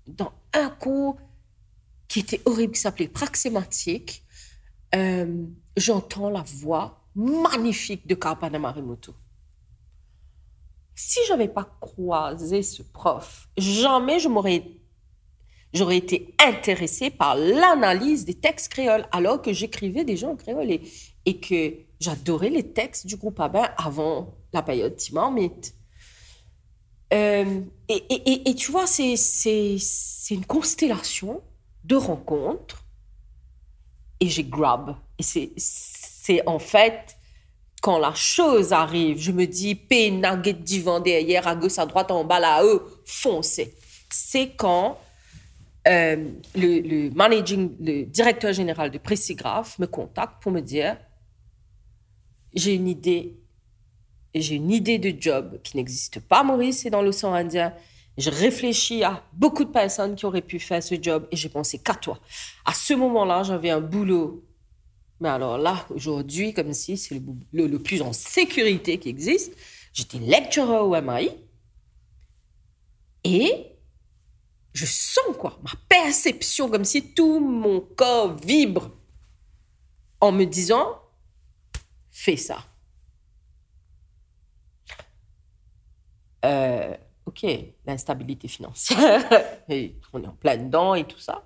[0.07, 1.17] dans un cours
[2.09, 4.25] qui était horrible, qui s'appelait Praxématique.
[4.95, 5.45] euh,
[5.77, 9.15] J'entends la voix magnifique de Carpana Marimoto.
[10.95, 14.65] Si je n'avais pas croisé ce prof, jamais je m'aurais
[15.73, 21.41] j'aurais été intéressée par l'analyse des textes créoles, alors que j'écrivais déjà en créole et,
[21.41, 25.75] que j'adorais les textes du groupe Abin avant la période Timamite.
[27.13, 29.15] Euh, et, tu vois, c'est,
[30.31, 31.43] une constellation
[31.85, 32.85] de rencontres
[34.21, 34.97] et j'ai grab.
[35.19, 37.17] Et c'est, en fait,
[37.83, 42.11] quand la chose arrive, je me dis, P, nugget divan derrière, à gauche, à droite,
[42.11, 43.75] en bas, là-haut, foncez.
[44.11, 44.99] C'est quand
[45.87, 50.99] euh, le, managing, le directeur général de Pressigraph me contacte pour me dire
[52.55, 53.39] j'ai une idée,
[54.35, 57.75] j'ai une idée de job qui n'existe pas, Maurice, c'est dans l'océan Indien.
[58.17, 61.79] Je réfléchis à beaucoup de personnes qui auraient pu faire ce job et j'ai pensé
[61.79, 62.19] qu'à toi.
[62.65, 64.45] À ce moment-là, j'avais un boulot.
[65.21, 67.23] Mais alors là, aujourd'hui, comme si c'est le,
[67.53, 69.55] le, le plus en sécurité qui existe,
[69.93, 71.31] j'étais lecturer au MAI
[73.25, 73.78] et
[74.73, 78.91] je sens quoi, ma perception, comme si tout mon corps vibre
[80.21, 81.01] en me disant,
[82.11, 82.65] fais ça.
[86.45, 86.97] Euh,
[87.27, 87.47] ok,
[87.87, 89.25] l'instabilité financière,
[89.69, 91.45] on est en plein dedans et tout ça.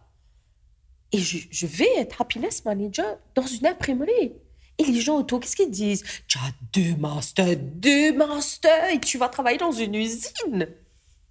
[1.12, 4.33] Et je, je vais être happiness manager dans une imprimerie.
[4.79, 6.03] Et les gens autour, qu'est-ce qu'ils disent?
[6.27, 10.68] Tu as deux masters, deux masters, et tu vas travailler dans une usine.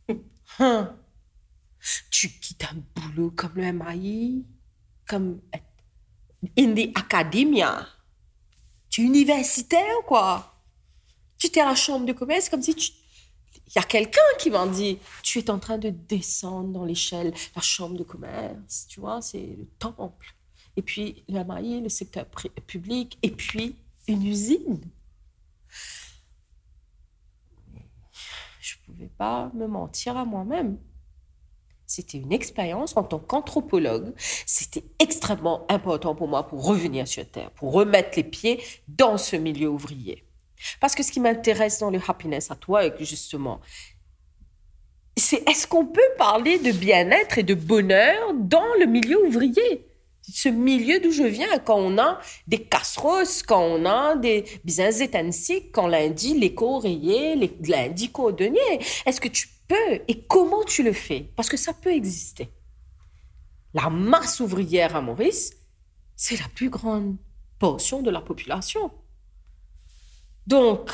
[0.60, 0.94] Hein?
[2.10, 4.44] Tu quittes un boulot comme le MAI,
[5.08, 5.42] comme
[6.58, 7.88] in the academia.
[8.90, 10.64] Tu es universitaire, quoi?
[11.38, 12.72] Tu étais à la chambre de commerce comme si.
[12.74, 17.34] Il y a quelqu'un qui m'a dit, tu es en train de descendre dans l'échelle,
[17.56, 20.36] la chambre de commerce, tu vois, c'est le temple.
[20.76, 22.26] et puis la MAI, le secteur
[22.68, 23.76] public, et puis
[24.08, 24.82] une usine.
[28.60, 30.78] Je ne pouvais pas me mentir à moi-même.
[31.92, 34.14] C'était une expérience en tant qu'anthropologue.
[34.46, 39.36] C'était extrêmement important pour moi pour revenir sur Terre, pour remettre les pieds dans ce
[39.36, 40.24] milieu ouvrier.
[40.80, 43.60] Parce que ce qui m'intéresse dans le happiness at work, justement,
[45.18, 49.86] c'est est-ce qu'on peut parler de bien-être et de bonheur dans le milieu ouvrier?
[50.34, 55.02] Ce milieu d'où je viens, quand on a des casseroles, quand on a des business
[55.02, 57.36] étaniques, quand lundi, l'éco rayé,
[57.68, 58.80] lundi cordonnier.
[59.06, 59.50] Est-ce que tu
[60.08, 61.32] et comment tu le fais?
[61.36, 62.50] Parce que ça peut exister.
[63.74, 65.54] La masse ouvrière à Maurice,
[66.16, 67.16] c'est la plus grande
[67.60, 68.92] portion de la population.
[70.48, 70.92] Donc,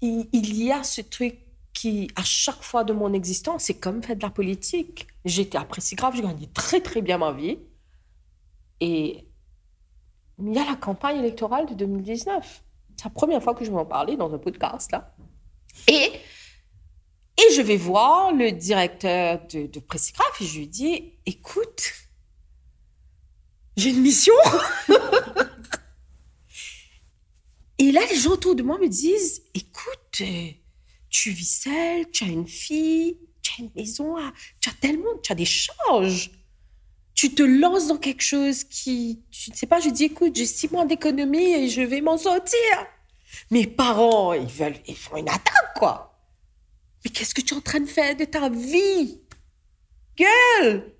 [0.00, 1.38] il, y a ce truc
[1.72, 5.06] qui, à chaque fois de mon existence, c'est comme faire de la politique.
[5.24, 7.58] J'étais après si grave, j'ai gagné très très bien ma vie.
[8.80, 9.26] Et
[10.38, 12.62] il y a la campagne électorale de 2019.
[12.96, 15.14] C'est la première fois que je vais en parler dans un podcast, là.
[15.88, 16.12] Et,
[17.38, 21.92] et je vais voir le directeur de, de Pressigraphe et je lui dis, écoute,
[23.76, 24.34] j'ai une mission.
[27.78, 30.22] et là, les gens autour de moi me disent, écoute,
[31.10, 34.16] tu vis seule, tu as une fille, tu as une maison,
[34.60, 36.30] tu as tellement, tu as des charges
[37.16, 40.44] tu te lances dans quelque chose qui, tu ne sais pas, je dis, écoute, j'ai
[40.44, 42.60] six mois d'économie et je vais m'en sortir.
[43.50, 46.15] Mes parents, ils veulent, ils font une attaque, quoi.
[47.06, 49.20] Mais qu'est-ce que tu es en train de faire de ta vie?
[50.16, 50.92] Gueule!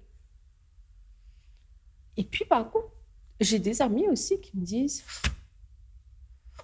[2.17, 2.93] Et puis, par contre,
[3.41, 5.05] j'ai des amis aussi qui me disent,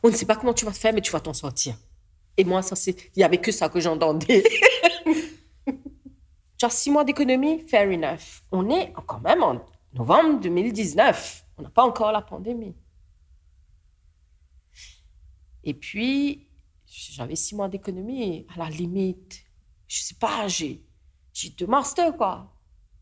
[0.01, 1.75] on ne sait pas comment tu vas te faire, mais tu vas t'en sortir.
[2.37, 4.45] Et moi, ça, c'est, il y avait que ça que j'entendais.
[6.61, 8.45] Genre six mois d'économie, fair enough.
[8.53, 9.61] On est quand même en
[9.93, 11.47] novembre 2019.
[11.59, 12.77] On n'a pas encore la pandémie.
[15.65, 16.47] Et puis,
[16.93, 18.47] j'avais six mois d'économie.
[18.55, 19.43] À la limite,
[19.89, 20.83] je sais pas, j'ai,
[21.59, 22.49] deux masters, quoi.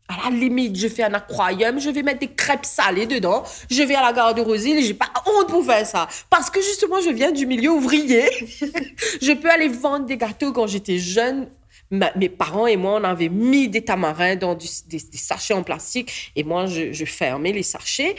[0.07, 3.81] À la limite, je fais un aquarium, je vais mettre des crêpes salées dedans, je
[3.83, 6.07] vais à la gare de Rosille et j'ai pas honte pour faire ça.
[6.29, 8.25] Parce que justement, je viens du milieu ouvrier.
[9.21, 11.49] je peux aller vendre des gâteaux quand j'étais jeune
[11.91, 16.43] mes parents et moi, on avait mis des tamarins dans des, sachets en plastique et
[16.45, 18.15] moi, je, fermais les sachets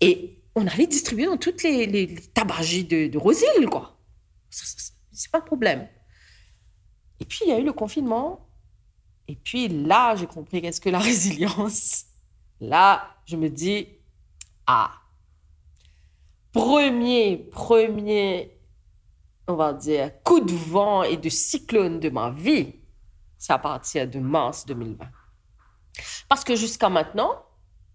[0.00, 3.96] et on allait distribuer dans toutes les, les, tabagies de, de Rosille, quoi.
[5.16, 5.88] C'est pas un problème.
[7.18, 8.48] Et puis, il y a eu le confinement.
[9.28, 12.04] Et puis là, j'ai compris qu'est-ce que la résilience.
[12.60, 13.88] Là, je me dis,
[14.66, 14.92] ah,
[16.52, 18.58] premier, premier,
[19.48, 22.74] on va dire, coup de vent et de cyclone de ma vie,
[23.38, 25.06] c'est à partir de mars 2020.
[26.28, 27.44] Parce que jusqu'à maintenant,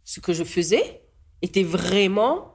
[0.03, 1.03] ce que je faisais
[1.41, 2.50] était vraiment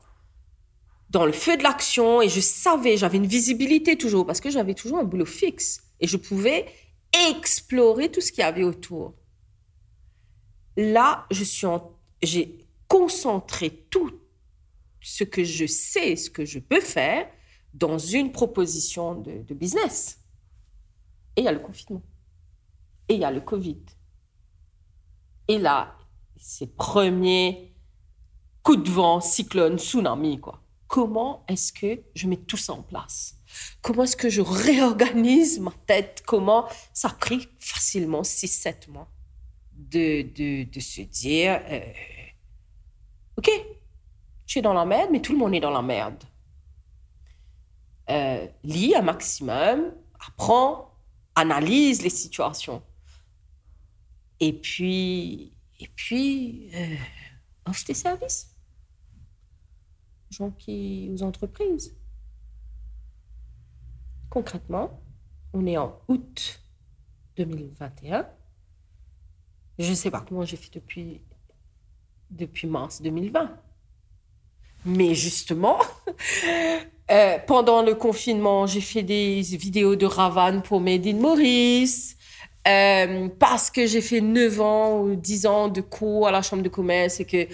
[1.11, 4.75] dans le feu de l'action et je savais, j'avais une visibilité toujours parce que j'avais
[4.75, 6.67] toujours un boulot fixe et je pouvais
[7.31, 9.15] explorer tout ce qu'il y avait autour.
[10.77, 11.67] Là, je suis
[12.23, 14.11] j'ai concentré tout
[15.01, 17.29] ce que je sais, ce que je peux faire
[17.75, 20.21] dans une proposition de, business.
[21.37, 22.03] Et il y a le confinement.
[23.09, 23.81] Et il y a le Covid.
[25.49, 25.97] Et là,
[26.37, 27.75] ces premiers
[28.63, 30.66] coups de vent, cyclone, tsunami, quoi.
[30.89, 33.37] Comment est-ce que je mets tout ça en place?
[33.82, 36.22] Comment est-ce que je réorganise ma tête?
[36.26, 39.09] Comment ça a pris facilement 6-7 mois
[39.72, 41.80] de, de, de, se dire, euh,
[43.37, 43.51] OK,
[44.47, 46.22] tu es dans la merde, mais tout le monde est dans la merde.
[48.09, 49.93] Euh, lis un maximum,
[50.26, 50.95] apprends,
[51.34, 52.82] analyse les situations.
[54.41, 56.97] Et puis, et puis euh,
[57.66, 58.56] offre tes services
[60.31, 61.97] gens qui, aux entreprises.
[64.31, 65.01] Concrètement,
[65.53, 66.61] on est en août
[67.37, 68.27] 2021.
[69.79, 71.20] Je ne sais pas comment j'ai fait depuis,
[72.31, 73.51] depuis mars 2020.
[74.87, 75.79] Mais justement,
[77.11, 82.16] euh, pendant le confinement, j'ai fait des vidéos de Ravan pour Made Maurice.
[82.66, 86.64] Euh, parce que j'ai fait 9 ans ou 10 ans de cours à la chambre
[86.64, 87.47] de commerce et que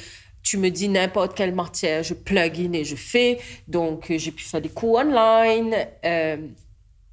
[0.43, 3.41] tu me dis n'importe quelle matière, je plug in et je fais.
[3.69, 5.75] Donc, euh, j'ai pu faire des cours online.
[6.05, 6.49] Euh,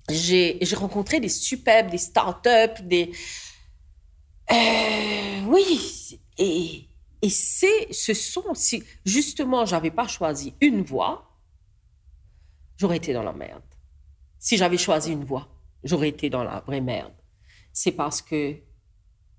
[0.09, 3.11] j'ai rencontré des superbes, des startups, des...
[5.45, 6.85] oui, et,
[7.21, 11.29] et c'est, ce sont, si justement j'avais pas choisi une voie,
[12.77, 13.61] j'aurais été dans la merde.
[14.39, 15.47] Si j'avais choisi une voie,
[15.83, 17.13] j'aurais été dans la vraie merde
[17.73, 18.55] c'est parce que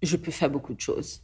[0.02, 1.22] je peux faire beaucoup de choses.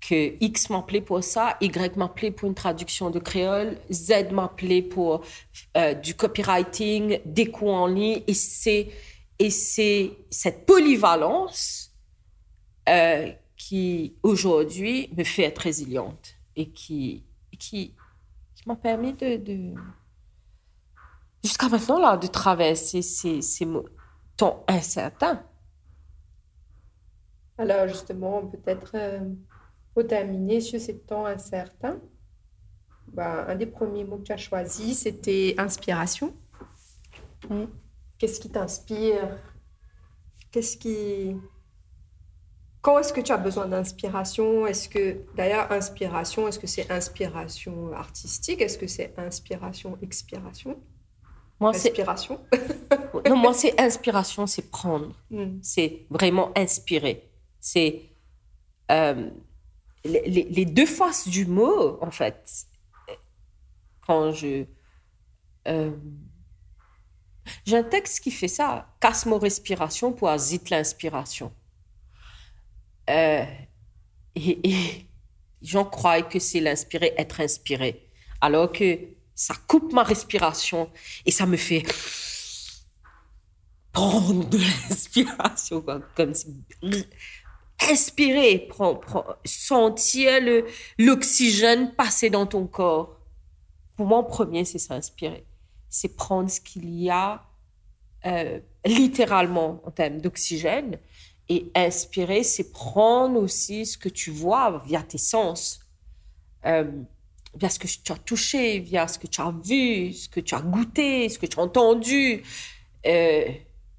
[0.00, 5.24] Que X m'appelait pour ça, Y m'appelait pour une traduction de créole, Z m'appelait pour
[5.76, 8.22] euh, du copywriting, des cours en ligne.
[8.26, 8.90] Et c'est,
[9.38, 11.92] et c'est cette polyvalence
[12.88, 17.24] euh, qui, aujourd'hui, me fait être résiliente et qui,
[17.58, 17.94] qui,
[18.66, 19.74] m'a permis de, de
[21.42, 23.66] jusqu'à maintenant, là, de traverser ces, ces
[24.36, 25.42] temps incertains.
[27.56, 28.92] Alors, justement, peut-être...
[28.94, 29.20] Euh,
[30.02, 31.98] terminer sur ces temps incertains,
[33.12, 36.34] bah, un des premiers mots que tu as choisi, c'était inspiration.
[38.18, 39.38] Qu'est-ce qui t'inspire?
[40.50, 41.36] Qu'est-ce qui...
[42.80, 44.66] Quand est-ce que tu as besoin d'inspiration?
[44.66, 48.60] Est-ce que, d'ailleurs, inspiration, est-ce que c'est inspiration artistique?
[48.60, 50.80] Est-ce que c'est inspiration, expiration?
[51.60, 52.40] Moi, Inspiration?
[53.28, 55.12] Non, moi, c'est inspiration, c'est prendre.
[55.30, 55.58] Hmm.
[55.60, 57.28] C'est vraiment inspirer.
[57.58, 58.02] C'est...
[58.92, 59.30] Euh,
[60.08, 62.66] les, deux faces du mot, en fait.
[64.06, 64.64] Quand je.
[65.66, 65.90] Euh,
[67.64, 71.52] j'ai un texte qui fait ça casse mon respiration pour azit l'inspiration.
[73.08, 73.44] Euh,
[74.36, 75.06] et,
[75.62, 78.08] j'en crois que c'est l'inspirer, être inspiré.
[78.40, 78.98] Alors que
[79.34, 80.90] ça coupe ma respiration
[81.26, 81.84] et ça me fait
[83.92, 85.84] prendre de l'inspiration,
[86.14, 86.54] comme si
[87.80, 88.68] inspirer,
[89.44, 90.30] sentir
[90.98, 93.16] l'oxygène passer dans ton corps.
[93.96, 95.44] Pour moi, en premier, c'est s'inspirer.
[95.88, 97.44] C'est prendre ce qu'il y a
[98.26, 100.98] euh, littéralement en termes d'oxygène.
[101.48, 105.80] Et inspirer, c'est prendre aussi ce que tu vois via tes sens,
[106.66, 106.90] euh,
[107.54, 110.54] via ce que tu as touché, via ce que tu as vu, ce que tu
[110.54, 112.42] as goûté, ce que tu as entendu.
[113.06, 113.50] Euh,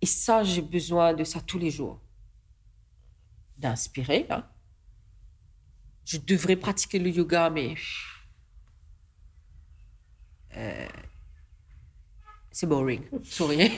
[0.01, 1.99] et ça, j'ai besoin de ça tous les jours
[3.59, 4.25] d'inspirer.
[4.29, 4.43] Hein.
[6.05, 7.75] Je devrais pratiquer le yoga, mais
[10.57, 10.87] euh,
[12.51, 13.03] c'est boring.
[13.23, 13.71] Sorry.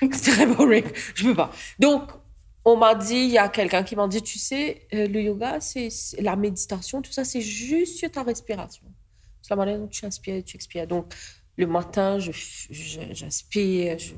[0.12, 0.84] c'est très boring.
[1.14, 1.52] Je peux pas.
[1.78, 2.10] Donc,
[2.64, 5.60] on m'a dit, il y a quelqu'un qui m'a dit, tu sais, euh, le yoga,
[5.60, 5.88] c'est
[6.20, 8.84] la méditation, tout ça, c'est juste ta respiration.
[9.40, 10.86] C'est la manière dont tu inspires et tu expires.
[10.86, 11.14] Donc,
[11.56, 14.14] le matin, j'inspire, je,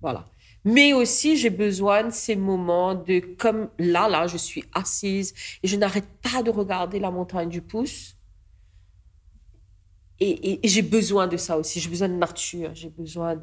[0.00, 0.24] voilà.
[0.66, 5.68] Mais aussi, j'ai besoin de ces moments de, comme là, là, je suis assise et
[5.68, 8.16] je n'arrête pas de regarder la montagne du pouce.
[10.18, 11.78] Et, j'ai besoin de ça aussi.
[11.78, 13.38] J'ai besoin de nature, j'ai besoin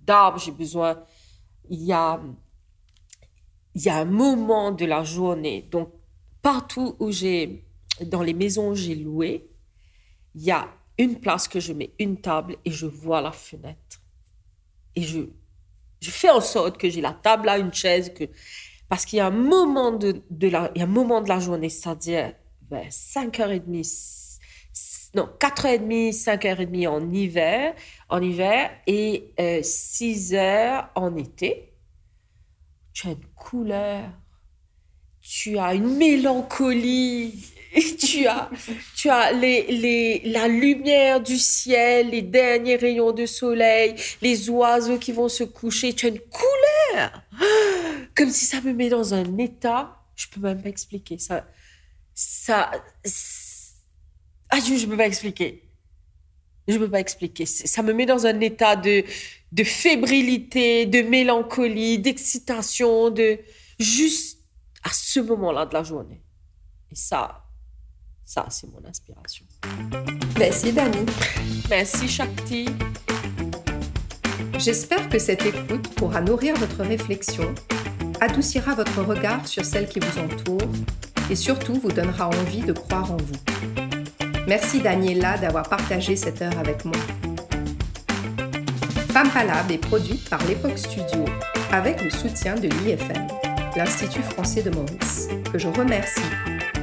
[0.00, 1.00] d'arbres, j'ai besoin.
[1.70, 2.20] Il y a,
[3.76, 5.62] il y a un moment de la journée.
[5.70, 5.92] Donc,
[6.42, 7.64] partout où j'ai,
[8.04, 9.48] dans les maisons où j'ai loué,
[10.34, 14.02] il y a une place que je mets une table et je vois la fenêtre.
[14.96, 15.20] Et je,
[16.00, 18.24] je fais en sorte que j'ai la table là, une chaise, que
[18.88, 21.40] parce qu'il y a un moment de, de la, y a un moment de la
[21.40, 22.32] journée, c'est-à-dire
[22.70, 24.38] 5h30,
[25.14, 27.74] non, 4h30, 5h30 en hiver,
[28.08, 31.74] en hiver et 6h en été.
[32.92, 34.04] Tu as une couleur,
[35.28, 37.34] tu as une mélancolie,
[37.98, 38.50] tu as,
[38.96, 44.96] tu as les, les, la lumière du ciel, les derniers rayons de soleil, les oiseaux
[44.96, 45.92] qui vont se coucher.
[45.92, 47.22] Tu as une couleur,
[48.16, 49.94] comme si ça me met dans un état.
[50.16, 51.46] Je peux même pas expliquer ça.
[52.14, 52.70] Ça,
[54.48, 55.62] ah, je peux pas expliquer.
[56.66, 57.44] Je peux pas expliquer.
[57.44, 59.04] Ça me met dans un état de,
[59.52, 63.38] de fébrilité, de mélancolie, d'excitation, de
[63.78, 64.37] juste
[64.82, 66.22] à ce moment-là de la journée.
[66.90, 67.44] Et ça,
[68.24, 69.46] ça, c'est mon inspiration.
[70.38, 71.06] Merci, Dani.
[71.68, 72.66] Merci, Shakti.
[74.58, 77.54] J'espère que cette écoute pourra nourrir votre réflexion,
[78.20, 80.70] adoucira votre regard sur celle qui vous entoure
[81.30, 83.36] et surtout vous donnera envie de croire en vous.
[84.46, 86.96] Merci Daniela d'avoir partagé cette heure avec moi.
[89.10, 91.24] Femme Palab est produite par l'Époque Studio
[91.70, 93.26] avec le soutien de l'IFM,
[93.78, 96.20] l'Institut français de Maurice, que je remercie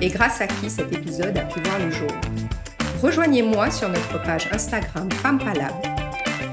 [0.01, 2.09] et grâce à qui cet épisode a pu voir le jour.
[3.01, 5.73] Rejoignez-moi sur notre page Instagram Femme Palab.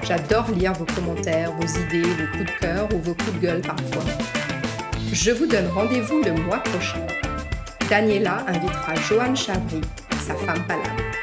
[0.02, 3.60] J'adore lire vos commentaires, vos idées, vos coups de cœur ou vos coups de gueule
[3.60, 4.02] parfois.
[5.12, 7.06] Je vous donne rendez-vous le mois prochain.
[7.88, 9.80] Daniela invitera Joanne Chavry,
[10.26, 11.21] sa femme Palab.